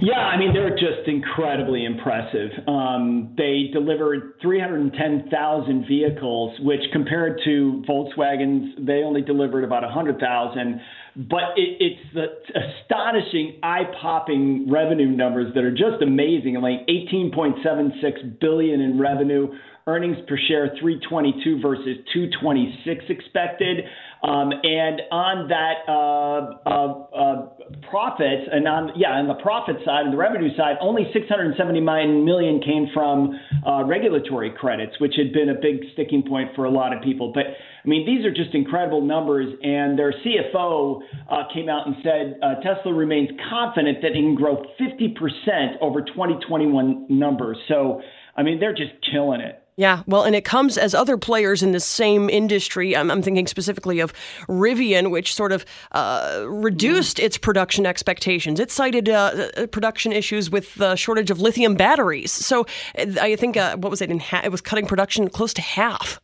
Yeah, 0.00 0.18
I 0.18 0.38
mean, 0.38 0.52
they're 0.52 0.70
just 0.76 1.08
incredibly 1.08 1.84
impressive. 1.84 2.50
Um, 2.68 3.34
they 3.36 3.70
delivered 3.72 4.34
310,000 4.42 5.86
vehicles, 5.88 6.58
which 6.60 6.80
compared 6.92 7.40
to 7.44 7.82
Volkswagen's, 7.88 8.86
they 8.86 9.02
only 9.02 9.22
delivered 9.22 9.64
about 9.64 9.82
100,000. 9.82 10.80
But 11.16 11.56
it, 11.56 11.76
it's 11.80 12.14
the 12.14 12.26
astonishing, 12.54 13.58
eye 13.62 13.90
popping 14.00 14.70
revenue 14.70 15.08
numbers 15.08 15.52
that 15.54 15.64
are 15.64 15.72
just 15.72 16.00
amazing. 16.02 16.54
Like 16.60 16.86
18.76 16.86 18.40
billion 18.40 18.80
in 18.80 19.00
revenue, 19.00 19.48
earnings 19.88 20.18
per 20.28 20.38
share 20.48 20.70
322 20.80 21.60
versus 21.60 21.96
226 22.12 23.04
expected. 23.08 23.78
Um, 24.22 24.50
and 24.50 25.02
on 25.12 25.48
that 25.48 25.86
uh, 25.86 26.58
uh, 26.66 27.06
uh, 27.14 27.48
profits, 27.88 28.48
and 28.50 28.66
on 28.66 28.90
yeah, 28.96 29.14
on 29.14 29.28
the 29.28 29.38
profit 29.38 29.76
side 29.84 30.06
and 30.06 30.12
the 30.12 30.16
revenue 30.18 30.50
side, 30.56 30.76
only 30.80 31.06
679 31.12 32.24
million 32.24 32.60
came 32.60 32.88
from 32.92 33.38
uh, 33.64 33.84
regulatory 33.84 34.50
credits, 34.50 34.98
which 34.98 35.14
had 35.16 35.32
been 35.32 35.50
a 35.50 35.54
big 35.54 35.86
sticking 35.92 36.24
point 36.26 36.50
for 36.56 36.64
a 36.64 36.70
lot 36.70 36.92
of 36.92 37.00
people. 37.02 37.30
But 37.32 37.46
I 37.46 37.88
mean, 37.88 38.04
these 38.04 38.26
are 38.26 38.34
just 38.34 38.54
incredible 38.54 39.02
numbers. 39.02 39.54
And 39.62 39.96
their 39.96 40.12
CFO 40.12 41.00
uh, 41.30 41.44
came 41.54 41.68
out 41.68 41.86
and 41.86 41.96
said 42.02 42.40
uh, 42.42 42.56
Tesla 42.60 42.92
remains 42.92 43.30
confident 43.48 44.02
that 44.02 44.12
it 44.12 44.14
can 44.14 44.34
grow 44.34 44.64
50% 44.80 45.78
over 45.80 46.02
2021 46.02 47.06
numbers. 47.08 47.56
So 47.68 48.02
I 48.36 48.42
mean, 48.42 48.60
they're 48.60 48.74
just 48.74 48.92
killing 49.10 49.40
it. 49.40 49.57
Yeah, 49.78 50.02
well, 50.08 50.24
and 50.24 50.34
it 50.34 50.44
comes 50.44 50.76
as 50.76 50.92
other 50.92 51.16
players 51.16 51.62
in 51.62 51.70
the 51.70 51.78
same 51.78 52.28
industry. 52.28 52.96
I'm, 52.96 53.12
I'm 53.12 53.22
thinking 53.22 53.46
specifically 53.46 54.00
of 54.00 54.12
Rivian, 54.48 55.12
which 55.12 55.32
sort 55.32 55.52
of 55.52 55.64
uh, 55.92 56.44
reduced 56.48 57.20
its 57.20 57.38
production 57.38 57.86
expectations. 57.86 58.58
It 58.58 58.72
cited 58.72 59.08
uh, 59.08 59.50
uh 59.56 59.66
production 59.68 60.10
issues 60.12 60.50
with 60.50 60.74
the 60.74 60.96
shortage 60.96 61.30
of 61.30 61.40
lithium 61.40 61.76
batteries. 61.76 62.32
So 62.32 62.66
I 62.96 63.36
think 63.36 63.56
uh, 63.56 63.76
what 63.76 63.90
was 63.90 64.02
it? 64.02 64.10
In 64.10 64.18
ha- 64.18 64.42
it 64.42 64.50
was 64.50 64.60
cutting 64.60 64.84
production 64.84 65.30
close 65.30 65.54
to 65.54 65.62
half. 65.62 66.20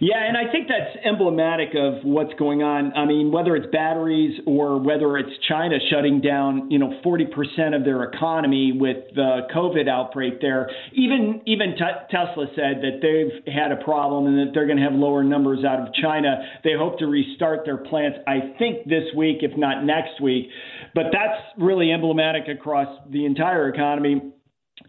Yeah, 0.00 0.26
and 0.26 0.36
I 0.36 0.50
think 0.50 0.68
that's 0.68 0.96
emblematic 1.04 1.70
of 1.76 2.04
what's 2.04 2.34
going 2.34 2.62
on. 2.62 2.92
I 2.94 3.04
mean, 3.04 3.30
whether 3.30 3.56
it's 3.56 3.66
batteries 3.72 4.40
or 4.46 4.78
whether 4.80 5.16
it's 5.18 5.30
China 5.48 5.76
shutting 5.90 6.20
down, 6.20 6.70
you 6.70 6.78
know, 6.78 7.00
40% 7.04 7.76
of 7.76 7.84
their 7.84 8.02
economy 8.04 8.72
with 8.78 8.98
the 9.14 9.46
COVID 9.54 9.88
outbreak 9.88 10.40
there. 10.40 10.70
Even 10.92 11.42
even 11.46 11.76
t- 11.76 12.06
Tesla 12.10 12.46
said 12.56 12.82
that 12.82 13.00
they've 13.02 13.54
had 13.54 13.72
a 13.72 13.82
problem 13.84 14.26
and 14.26 14.38
that 14.38 14.52
they're 14.54 14.66
going 14.66 14.78
to 14.78 14.84
have 14.84 14.94
lower 14.94 15.22
numbers 15.22 15.64
out 15.64 15.80
of 15.80 15.94
China. 15.94 16.36
They 16.64 16.72
hope 16.76 16.98
to 16.98 17.06
restart 17.06 17.64
their 17.64 17.78
plants, 17.78 18.18
I 18.26 18.54
think, 18.58 18.84
this 18.88 19.04
week, 19.16 19.38
if 19.40 19.56
not 19.56 19.84
next 19.84 20.20
week. 20.20 20.48
But 20.94 21.06
that's 21.12 21.40
really 21.58 21.92
emblematic 21.92 22.48
across 22.48 22.88
the 23.10 23.26
entire 23.26 23.68
economy. 23.68 24.32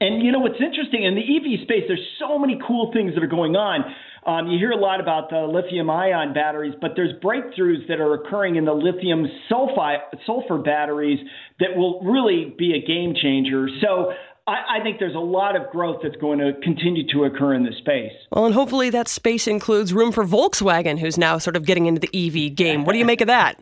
And 0.02 0.24
you 0.24 0.32
know 0.32 0.40
what's 0.40 0.60
interesting 0.60 1.04
in 1.04 1.16
the 1.16 1.22
EV 1.22 1.62
space, 1.64 1.84
there's 1.88 2.06
so 2.20 2.38
many 2.38 2.60
cool 2.68 2.92
things 2.92 3.14
that 3.14 3.24
are 3.24 3.28
going 3.28 3.56
on. 3.56 3.86
Um, 4.26 4.48
you 4.48 4.58
hear 4.58 4.72
a 4.72 4.78
lot 4.78 5.00
about 5.00 5.30
the 5.30 5.42
lithium 5.42 5.90
ion 5.90 6.34
batteries, 6.34 6.74
but 6.82 6.92
there's 6.96 7.14
breakthroughs 7.24 7.88
that 7.88 8.00
are 8.00 8.16
occurring 8.16 8.56
in 8.56 8.66
the 8.66 8.74
lithium 8.74 9.28
sulfide, 9.50 10.00
sulfur 10.26 10.58
batteries 10.58 11.20
that 11.60 11.76
will 11.76 12.02
really 12.02 12.56
be 12.58 12.74
a 12.74 12.86
game 12.86 13.14
changer. 13.22 13.68
So 13.82 14.14
I, 14.48 14.80
I, 14.80 14.84
think 14.84 14.98
there's 15.00 15.16
a 15.16 15.20
lot 15.20 15.56
of 15.56 15.70
growth 15.72 16.02
that's 16.02 16.16
going 16.16 16.40
to 16.40 16.54
continue 16.64 17.08
to 17.14 17.26
occur 17.26 17.54
in 17.54 17.64
this 17.64 17.78
space. 17.78 18.12
Well, 18.32 18.46
and 18.46 18.54
hopefully 18.54 18.90
that 18.92 19.08
space 19.08 19.48
includes 19.48 19.94
room 19.94 20.12
for 20.12 20.24
Volkswagen, 20.24 20.98
who's 20.98 21.18
now 21.18 21.38
sort 21.38 21.56
of 21.56 21.66
getting 21.66 21.86
into 21.86 22.02
the 22.02 22.10
EV 22.10 22.56
game. 22.56 22.84
What 22.84 22.94
do 22.94 23.00
you 23.00 23.06
make 23.06 23.22
of 23.22 23.28
that? 23.28 23.60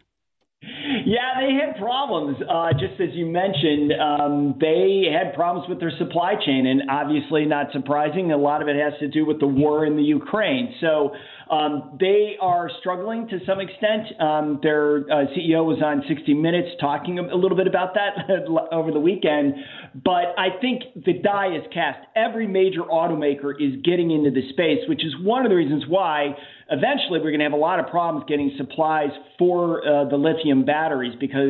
Yeah, 1.06 1.33
they 1.54 1.66
had 1.66 1.78
problems. 1.78 2.38
Uh, 2.50 2.74
just 2.74 3.00
as 3.00 3.10
you 3.14 3.26
mentioned, 3.26 3.94
um, 4.00 4.56
they 4.60 5.06
had 5.12 5.34
problems 5.34 5.68
with 5.70 5.80
their 5.80 5.92
supply 5.98 6.34
chain, 6.44 6.66
and 6.66 6.90
obviously, 6.90 7.46
not 7.46 7.68
surprising, 7.72 8.32
a 8.32 8.38
lot 8.38 8.62
of 8.62 8.68
it 8.68 8.76
has 8.76 8.94
to 9.00 9.08
do 9.08 9.26
with 9.26 9.40
the 9.40 9.48
war 9.48 9.86
in 9.86 9.96
the 9.96 10.04
Ukraine. 10.04 10.74
So, 10.82 11.14
Um, 11.50 11.98
they 12.00 12.36
are 12.42 12.70
struggling 12.80 13.28
to 13.28 13.40
some 13.46 13.60
extent. 13.60 14.20
Um, 14.20 14.60
their 14.64 15.00
uh, 15.12 15.28
CEO 15.36 15.64
was 15.66 15.82
on 15.84 16.04
60 16.08 16.34
Minutes 16.34 16.70
talking 16.80 17.20
a 17.20 17.36
little 17.36 17.58
bit 17.58 17.68
about 17.68 17.94
that 17.94 18.14
over 18.72 18.92
the 18.92 19.00
weekend. 19.00 19.56
But 19.94 20.34
I 20.38 20.48
think 20.62 20.84
the 21.06 21.14
die 21.14 21.56
is 21.56 21.64
cast. 21.74 22.00
Every 22.16 22.48
major 22.48 22.82
automaker 22.82 23.52
is 23.60 23.82
getting 23.84 24.10
into 24.12 24.32
the 24.32 24.50
space, 24.50 24.88
which 24.88 25.06
is 25.06 25.14
one 25.22 25.46
of 25.46 25.50
the 25.52 25.56
reasons 25.56 25.84
why 25.88 26.36
eventually 26.72 27.20
we're 27.20 27.36
going 27.36 27.40
to 27.40 27.50
have 27.52 27.54
a 27.54 27.66
lot 27.70 27.80
of 27.80 27.88
problems 27.88 28.26
getting 28.28 28.52
supplies 28.58 29.12
for 29.38 29.86
uh, 29.86 30.10
the 30.10 30.16
lithium 30.16 30.66
batteries 30.66 31.14
because 31.20 31.43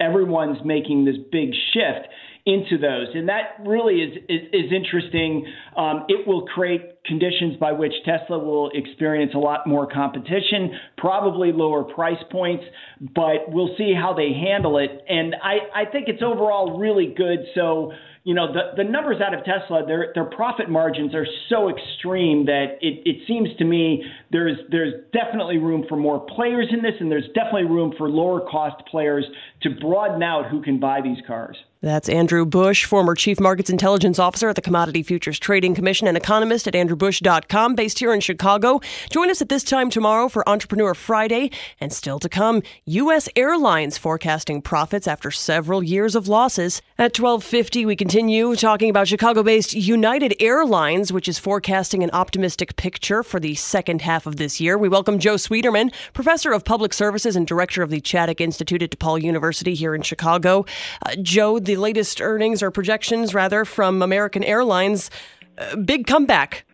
everyone's 0.00 0.58
making 0.64 1.04
this 1.04 1.16
big 1.30 1.50
shift 1.72 2.08
into 2.46 2.78
those. 2.78 3.08
And 3.14 3.28
that 3.28 3.56
really 3.66 3.96
is, 3.96 4.16
is, 4.28 4.40
is 4.52 4.72
interesting. 4.72 5.46
Um, 5.76 6.06
it 6.08 6.26
will 6.26 6.46
create 6.46 7.04
conditions 7.04 7.56
by 7.58 7.72
which 7.72 7.92
Tesla 8.04 8.38
will 8.38 8.70
experience 8.72 9.32
a 9.34 9.38
lot 9.38 9.66
more 9.66 9.86
competition, 9.86 10.72
probably 10.96 11.52
lower 11.52 11.84
price 11.84 12.22
points, 12.30 12.64
but 13.00 13.48
we'll 13.48 13.74
see 13.76 13.92
how 13.94 14.14
they 14.14 14.32
handle 14.32 14.78
it. 14.78 14.90
And 15.08 15.34
I, 15.42 15.82
I 15.82 15.90
think 15.90 16.08
it's 16.08 16.22
overall 16.22 16.78
really 16.78 17.12
good. 17.16 17.40
So, 17.54 17.92
you 18.24 18.34
know, 18.34 18.52
the, 18.52 18.82
the 18.82 18.84
numbers 18.84 19.16
out 19.26 19.32
of 19.32 19.44
Tesla, 19.44 19.84
their 19.86 20.12
their 20.14 20.26
profit 20.26 20.68
margins 20.68 21.14
are 21.14 21.26
so 21.48 21.70
extreme 21.70 22.44
that 22.46 22.76
it, 22.82 23.02
it 23.06 23.16
seems 23.26 23.48
to 23.58 23.64
me 23.64 24.04
there's 24.30 24.58
there's 24.70 24.92
definitely 25.12 25.56
room 25.56 25.86
for 25.88 25.96
more 25.96 26.20
players 26.20 26.66
in 26.70 26.82
this, 26.82 26.94
and 27.00 27.10
there's 27.10 27.28
definitely 27.34 27.64
room 27.64 27.94
for 27.96 28.10
lower 28.10 28.40
cost 28.40 28.82
players 28.90 29.24
to 29.62 29.70
broaden 29.70 30.22
out 30.22 30.50
who 30.50 30.60
can 30.60 30.78
buy 30.78 31.00
these 31.00 31.18
cars. 31.26 31.56
That's 31.82 32.10
Andrew 32.10 32.44
Busch, 32.44 32.84
former 32.84 33.14
Chief 33.14 33.40
Markets 33.40 33.70
Intelligence 33.70 34.18
Officer 34.18 34.50
at 34.50 34.54
the 34.54 34.60
Commodity 34.60 35.02
Futures 35.02 35.38
Trading 35.38 35.74
Commission 35.74 36.06
and 36.06 36.14
economist 36.14 36.68
at 36.68 36.74
andrewbusch.com, 36.74 37.74
based 37.74 38.00
here 38.00 38.12
in 38.12 38.20
Chicago. 38.20 38.82
Join 39.08 39.30
us 39.30 39.40
at 39.40 39.48
this 39.48 39.64
time 39.64 39.88
tomorrow 39.88 40.28
for 40.28 40.46
Entrepreneur 40.46 40.92
Friday. 40.92 41.50
And 41.80 41.90
still 41.90 42.18
to 42.18 42.28
come, 42.28 42.62
U.S. 42.84 43.30
Airlines 43.34 43.96
forecasting 43.96 44.60
profits 44.60 45.08
after 45.08 45.30
several 45.30 45.82
years 45.82 46.14
of 46.14 46.28
losses. 46.28 46.82
At 46.98 47.18
1250, 47.18 47.86
we 47.86 47.96
continue 47.96 48.54
talking 48.56 48.90
about 48.90 49.08
Chicago-based 49.08 49.72
United 49.72 50.34
Airlines, 50.38 51.14
which 51.14 51.28
is 51.28 51.38
forecasting 51.38 52.02
an 52.02 52.10
optimistic 52.12 52.76
picture 52.76 53.22
for 53.22 53.40
the 53.40 53.54
second 53.54 54.02
half 54.02 54.26
of 54.26 54.36
this 54.36 54.60
year. 54.60 54.76
We 54.76 54.90
welcome 54.90 55.18
Joe 55.18 55.36
Schwieterman, 55.36 55.94
Professor 56.12 56.52
of 56.52 56.62
Public 56.62 56.92
Services 56.92 57.36
and 57.36 57.46
Director 57.46 57.82
of 57.82 57.88
the 57.88 58.02
Chaddick 58.02 58.42
Institute 58.42 58.82
at 58.82 58.90
DePaul 58.90 59.22
University 59.22 59.72
here 59.72 59.94
in 59.94 60.02
Chicago. 60.02 60.66
Uh, 61.06 61.16
Joe, 61.22 61.58
the 61.70 61.76
latest 61.76 62.20
earnings 62.20 62.64
or 62.64 62.70
projections, 62.72 63.32
rather, 63.32 63.64
from 63.64 64.02
American 64.02 64.42
Airlines. 64.42 65.08
Uh, 65.56 65.76
big 65.76 66.04
comeback. 66.04 66.64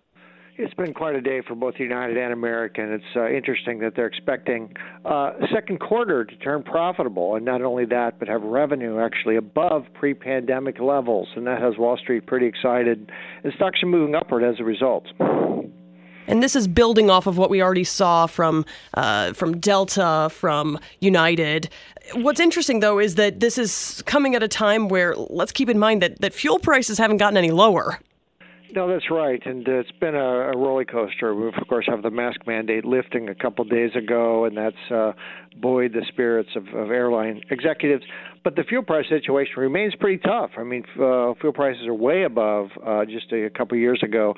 It's 0.56 0.72
been 0.72 0.94
quite 0.94 1.14
a 1.14 1.20
day 1.20 1.42
for 1.46 1.54
both 1.54 1.74
United 1.78 2.16
and 2.16 2.32
American. 2.32 2.90
It's 2.94 3.04
uh, 3.14 3.28
interesting 3.28 3.80
that 3.80 3.92
they're 3.94 4.06
expecting 4.06 4.72
uh, 5.04 5.32
second 5.52 5.80
quarter 5.80 6.24
to 6.24 6.36
turn 6.36 6.62
profitable, 6.62 7.34
and 7.36 7.44
not 7.44 7.60
only 7.60 7.84
that, 7.84 8.18
but 8.18 8.26
have 8.28 8.40
revenue 8.42 8.98
actually 8.98 9.36
above 9.36 9.84
pre-pandemic 9.92 10.80
levels, 10.80 11.28
and 11.36 11.46
that 11.46 11.60
has 11.60 11.76
Wall 11.76 11.98
Street 11.98 12.26
pretty 12.26 12.46
excited. 12.46 13.12
And 13.44 13.52
stocks 13.54 13.82
are 13.82 13.86
moving 13.86 14.14
upward 14.14 14.44
as 14.44 14.58
a 14.58 14.64
result. 14.64 15.04
And 16.26 16.42
this 16.42 16.56
is 16.56 16.66
building 16.68 17.10
off 17.10 17.26
of 17.26 17.38
what 17.38 17.50
we 17.50 17.62
already 17.62 17.84
saw 17.84 18.26
from 18.26 18.64
uh, 18.94 19.32
from 19.32 19.58
Delta, 19.58 20.28
from 20.32 20.78
United. 21.00 21.68
What's 22.14 22.40
interesting 22.40 22.80
though 22.80 22.98
is 22.98 23.16
that 23.16 23.40
this 23.40 23.58
is 23.58 24.02
coming 24.06 24.34
at 24.34 24.42
a 24.42 24.48
time 24.48 24.88
where 24.88 25.14
let's 25.16 25.52
keep 25.52 25.68
in 25.68 25.78
mind 25.78 26.02
that 26.02 26.20
that 26.20 26.32
fuel 26.32 26.58
prices 26.58 26.98
haven't 26.98 27.18
gotten 27.18 27.36
any 27.36 27.50
lower. 27.50 28.00
No, 28.74 28.88
that's 28.88 29.10
right, 29.10 29.40
and 29.46 29.66
it's 29.66 29.92
been 29.92 30.14
a, 30.16 30.50
a 30.50 30.56
roller 30.56 30.84
coaster. 30.84 31.34
We, 31.34 31.48
of 31.48 31.54
course, 31.68 31.86
have 31.88 32.02
the 32.02 32.10
mask 32.10 32.40
mandate 32.46 32.84
lifting 32.84 33.28
a 33.28 33.34
couple 33.34 33.64
days 33.64 33.92
ago, 33.94 34.44
and 34.44 34.56
that's 34.56 34.90
uh, 34.90 35.12
buoyed 35.60 35.92
the 35.92 36.04
spirits 36.08 36.50
of, 36.56 36.66
of 36.74 36.90
airline 36.90 37.42
executives. 37.50 38.04
But 38.42 38.56
the 38.56 38.64
fuel 38.64 38.82
price 38.82 39.06
situation 39.08 39.54
remains 39.58 39.94
pretty 39.94 40.18
tough. 40.18 40.50
I 40.58 40.64
mean, 40.64 40.82
uh, 40.94 41.34
fuel 41.40 41.52
prices 41.54 41.86
are 41.86 41.94
way 41.94 42.24
above 42.24 42.70
uh, 42.84 43.04
just 43.04 43.32
a, 43.32 43.44
a 43.44 43.50
couple 43.50 43.78
years 43.78 44.00
ago, 44.02 44.34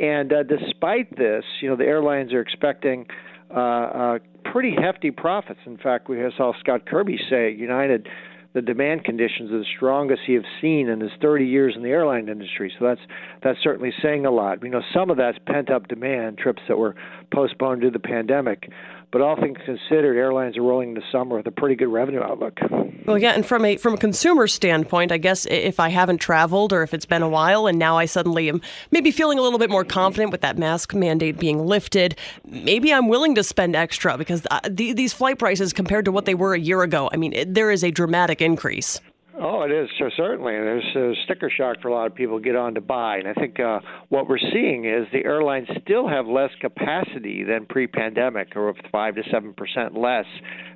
and 0.00 0.32
uh, 0.32 0.42
despite 0.42 1.16
this, 1.16 1.44
you 1.60 1.68
know, 1.68 1.76
the 1.76 1.84
airlines 1.86 2.32
are 2.32 2.40
expecting 2.40 3.06
uh, 3.54 3.60
uh, 3.60 4.18
pretty 4.52 4.74
hefty 4.80 5.10
profits. 5.10 5.60
In 5.66 5.78
fact, 5.78 6.08
we 6.08 6.18
saw 6.36 6.52
Scott 6.60 6.86
Kirby 6.86 7.18
say 7.30 7.50
United 7.52 8.08
the 8.52 8.62
demand 8.62 9.04
conditions 9.04 9.52
are 9.52 9.58
the 9.58 9.64
strongest 9.76 10.22
he 10.26 10.34
has 10.34 10.42
seen 10.60 10.88
in 10.88 11.00
his 11.00 11.12
30 11.22 11.46
years 11.46 11.74
in 11.76 11.82
the 11.82 11.88
airline 11.88 12.28
industry. 12.28 12.72
So 12.78 12.84
that's 12.84 13.00
that's 13.42 13.58
certainly 13.62 13.92
saying 14.02 14.26
a 14.26 14.30
lot. 14.30 14.62
You 14.62 14.70
know, 14.70 14.82
some 14.92 15.10
of 15.10 15.16
that's 15.16 15.38
pent 15.46 15.70
up 15.70 15.88
demand, 15.88 16.38
trips 16.38 16.62
that 16.68 16.76
were 16.76 16.94
postponed 17.32 17.82
due 17.82 17.90
to 17.90 17.98
the 17.98 18.00
pandemic. 18.00 18.70
But 19.12 19.22
all 19.22 19.34
things 19.34 19.58
considered, 19.64 20.16
airlines 20.16 20.56
are 20.56 20.62
rolling 20.62 20.94
the 20.94 21.02
summer 21.10 21.36
with 21.36 21.46
a 21.46 21.50
pretty 21.50 21.74
good 21.74 21.88
revenue 21.88 22.20
outlook. 22.20 22.58
Well, 23.06 23.18
yeah, 23.18 23.32
and 23.32 23.44
from 23.44 23.64
a 23.64 23.76
from 23.76 23.94
a 23.94 23.96
consumer 23.96 24.46
standpoint, 24.46 25.10
I 25.10 25.18
guess 25.18 25.46
if 25.46 25.80
I 25.80 25.88
haven't 25.88 26.18
traveled 26.18 26.72
or 26.72 26.84
if 26.84 26.94
it's 26.94 27.06
been 27.06 27.22
a 27.22 27.28
while, 27.28 27.66
and 27.66 27.76
now 27.76 27.98
I 27.98 28.04
suddenly 28.04 28.48
am 28.48 28.60
maybe 28.92 29.10
feeling 29.10 29.38
a 29.38 29.42
little 29.42 29.58
bit 29.58 29.68
more 29.68 29.84
confident 29.84 30.30
with 30.30 30.42
that 30.42 30.58
mask 30.58 30.94
mandate 30.94 31.38
being 31.38 31.66
lifted, 31.66 32.16
maybe 32.46 32.92
I'm 32.94 33.08
willing 33.08 33.34
to 33.34 33.42
spend 33.42 33.74
extra 33.74 34.16
because 34.16 34.46
uh, 34.50 34.60
the, 34.68 34.92
these 34.92 35.12
flight 35.12 35.40
prices 35.40 35.72
compared 35.72 36.04
to 36.04 36.12
what 36.12 36.24
they 36.24 36.34
were 36.34 36.54
a 36.54 36.60
year 36.60 36.82
ago, 36.82 37.10
I 37.12 37.16
mean, 37.16 37.52
there 37.52 37.72
is 37.72 37.82
a 37.82 37.90
dramatic 37.90 38.40
increase. 38.40 39.00
Oh, 39.42 39.62
it 39.62 39.70
is 39.70 39.88
so 39.98 40.10
certainly. 40.18 40.52
There's 40.52 40.84
a 40.94 41.14
sticker 41.24 41.48
shock 41.48 41.80
for 41.80 41.88
a 41.88 41.94
lot 41.94 42.06
of 42.06 42.14
people 42.14 42.38
get 42.38 42.56
on 42.56 42.74
to 42.74 42.82
buy, 42.82 43.16
and 43.16 43.26
I 43.26 43.32
think 43.32 43.58
uh, 43.58 43.80
what 44.10 44.28
we're 44.28 44.36
seeing 44.38 44.84
is 44.84 45.06
the 45.14 45.24
airlines 45.24 45.66
still 45.82 46.06
have 46.06 46.26
less 46.26 46.50
capacity 46.60 47.42
than 47.42 47.64
pre-pandemic, 47.64 48.54
or 48.54 48.74
five 48.92 49.14
to 49.14 49.22
seven 49.30 49.54
percent 49.54 49.96
less, 49.96 50.26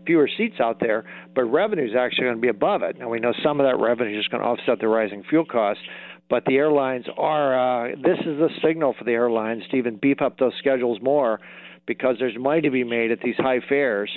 fewer 0.07 0.31
seats 0.39 0.61
out 0.61 0.81
there, 0.81 1.05
but 1.35 1.45
revenue 1.45 1.85
is 1.85 1.95
actually 1.95 2.25
going 2.25 2.37
to 2.37 2.41
be 2.41 2.49
above 2.49 2.83
it. 2.83 2.99
Now 2.99 3.11
we 3.11 3.21
know 3.21 3.35
some 3.43 3.61
of 3.61 3.67
that 3.67 3.79
revenue 3.79 4.19
is 4.19 4.27
going 4.29 4.43
to 4.43 4.49
offset 4.49 4.81
the 4.81 4.89
rising 4.89 5.25
fuel 5.29 5.45
costs, 5.45 5.83
but 6.31 6.47
the 6.47 6.57
airlines 6.57 7.05
are. 7.19 7.91
Uh, 7.91 7.97
this 7.97 8.19
is 8.21 8.41
a 8.41 8.49
signal 8.67 8.95
for 8.99 9.05
the 9.05 9.13
airlines 9.13 9.65
to 9.73 9.77
even 9.77 9.97
beef 9.97 10.23
up 10.23 10.39
those 10.39 10.55
schedules 10.59 10.99
more 11.03 11.39
because 11.87 12.17
there's 12.19 12.37
money 12.39 12.63
to 12.63 12.71
be 12.71 12.83
made 12.83 13.11
at 13.11 13.21
these 13.21 13.37
high 13.37 13.61
fares. 13.69 14.11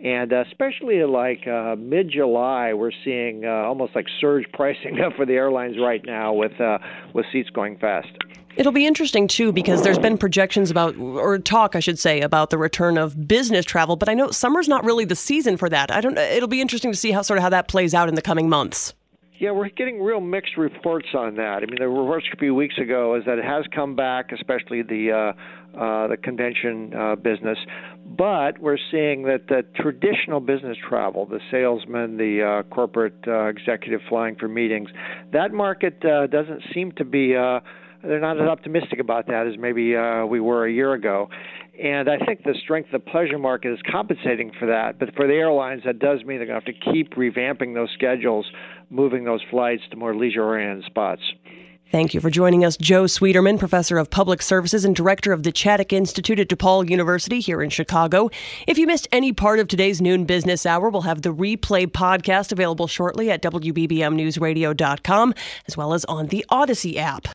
And 0.00 0.32
uh, 0.32 0.44
especially 0.50 1.02
like 1.04 1.46
uh, 1.46 1.76
mid 1.78 2.10
July, 2.10 2.74
we're 2.74 2.92
seeing 3.04 3.44
uh, 3.44 3.48
almost 3.48 3.94
like 3.94 4.06
surge 4.20 4.44
pricing 4.52 4.98
for 5.16 5.24
the 5.24 5.34
airlines 5.34 5.76
right 5.80 6.04
now 6.04 6.32
with 6.32 6.58
uh, 6.60 6.78
with 7.12 7.26
seats 7.32 7.50
going 7.50 7.78
fast. 7.78 8.08
It'll 8.56 8.72
be 8.72 8.86
interesting 8.86 9.26
too 9.26 9.52
because 9.52 9.82
there's 9.82 9.98
been 9.98 10.16
projections 10.16 10.70
about, 10.70 10.96
or 10.96 11.38
talk, 11.38 11.74
I 11.74 11.80
should 11.80 11.98
say, 11.98 12.20
about 12.20 12.50
the 12.50 12.58
return 12.58 12.96
of 12.98 13.26
business 13.26 13.64
travel. 13.64 13.96
But 13.96 14.08
I 14.08 14.14
know 14.14 14.30
summer's 14.30 14.68
not 14.68 14.84
really 14.84 15.04
the 15.04 15.16
season 15.16 15.56
for 15.56 15.68
that. 15.68 15.90
I 15.90 16.00
don't. 16.00 16.16
It'll 16.16 16.48
be 16.48 16.60
interesting 16.60 16.92
to 16.92 16.96
see 16.96 17.10
how 17.10 17.22
sort 17.22 17.38
of 17.38 17.42
how 17.42 17.48
that 17.48 17.68
plays 17.68 17.94
out 17.94 18.08
in 18.08 18.14
the 18.14 18.22
coming 18.22 18.48
months. 18.48 18.94
Yeah, 19.38 19.50
we're 19.50 19.68
getting 19.68 20.00
real 20.00 20.20
mixed 20.20 20.56
reports 20.56 21.08
on 21.12 21.34
that. 21.36 21.62
I 21.62 21.66
mean, 21.66 21.76
the 21.80 21.88
reports 21.88 22.26
a 22.32 22.36
few 22.36 22.54
weeks 22.54 22.78
ago 22.78 23.16
is 23.16 23.24
that 23.26 23.38
it 23.38 23.44
has 23.44 23.64
come 23.74 23.96
back, 23.96 24.30
especially 24.30 24.82
the 24.82 25.10
uh, 25.10 25.78
uh, 25.78 26.06
the 26.06 26.16
convention 26.16 26.94
uh, 26.94 27.16
business. 27.16 27.58
But 28.06 28.60
we're 28.60 28.78
seeing 28.92 29.24
that 29.24 29.48
the 29.48 29.64
traditional 29.74 30.38
business 30.38 30.76
travel, 30.88 31.26
the 31.26 31.40
salesman, 31.50 32.16
the 32.16 32.62
uh, 32.62 32.74
corporate 32.74 33.16
uh, 33.26 33.46
executive 33.46 34.02
flying 34.08 34.36
for 34.36 34.46
meetings, 34.46 34.90
that 35.32 35.52
market 35.52 36.04
uh, 36.04 36.28
doesn't 36.28 36.62
seem 36.72 36.92
to 36.92 37.04
be. 37.04 37.34
Uh, 37.34 37.58
they're 38.04 38.20
not 38.20 38.40
as 38.40 38.46
optimistic 38.46 39.00
about 39.00 39.26
that 39.28 39.46
as 39.46 39.54
maybe 39.58 39.96
uh, 39.96 40.26
we 40.26 40.38
were 40.38 40.66
a 40.66 40.72
year 40.72 40.92
ago. 40.92 41.28
And 41.82 42.08
I 42.08 42.18
think 42.18 42.44
the 42.44 42.54
strength 42.62 42.92
of 42.92 43.02
the 43.04 43.10
pleasure 43.10 43.38
market 43.38 43.72
is 43.72 43.78
compensating 43.90 44.52
for 44.58 44.66
that. 44.66 44.98
But 44.98 45.14
for 45.16 45.26
the 45.26 45.34
airlines, 45.34 45.82
that 45.86 45.98
does 45.98 46.22
mean 46.22 46.38
they're 46.38 46.46
going 46.46 46.60
to 46.60 46.66
have 46.66 46.82
to 46.82 46.92
keep 46.92 47.14
revamping 47.14 47.74
those 47.74 47.88
schedules, 47.94 48.46
moving 48.90 49.24
those 49.24 49.42
flights 49.50 49.82
to 49.90 49.96
more 49.96 50.14
leisure 50.14 50.42
oriented 50.42 50.84
spots. 50.84 51.22
Thank 51.94 52.12
you 52.12 52.20
for 52.20 52.28
joining 52.28 52.64
us, 52.64 52.76
Joe 52.76 53.04
Schwieterman, 53.04 53.56
Professor 53.58 53.98
of 53.98 54.10
Public 54.10 54.42
Services 54.42 54.84
and 54.84 54.96
Director 54.96 55.32
of 55.32 55.44
the 55.44 55.52
Chaddick 55.52 55.92
Institute 55.92 56.40
at 56.40 56.48
DePaul 56.48 56.90
University 56.90 57.38
here 57.38 57.62
in 57.62 57.70
Chicago. 57.70 58.30
If 58.66 58.78
you 58.78 58.86
missed 58.88 59.06
any 59.12 59.32
part 59.32 59.60
of 59.60 59.68
today's 59.68 60.02
noon 60.02 60.24
business 60.24 60.66
hour, 60.66 60.88
we'll 60.88 61.02
have 61.02 61.22
the 61.22 61.32
replay 61.32 61.86
podcast 61.86 62.50
available 62.50 62.88
shortly 62.88 63.30
at 63.30 63.42
WBBMNewsRadio.com 63.42 65.34
as 65.68 65.76
well 65.76 65.94
as 65.94 66.04
on 66.06 66.26
the 66.26 66.44
Audacy 66.50 66.96
app. 66.96 67.28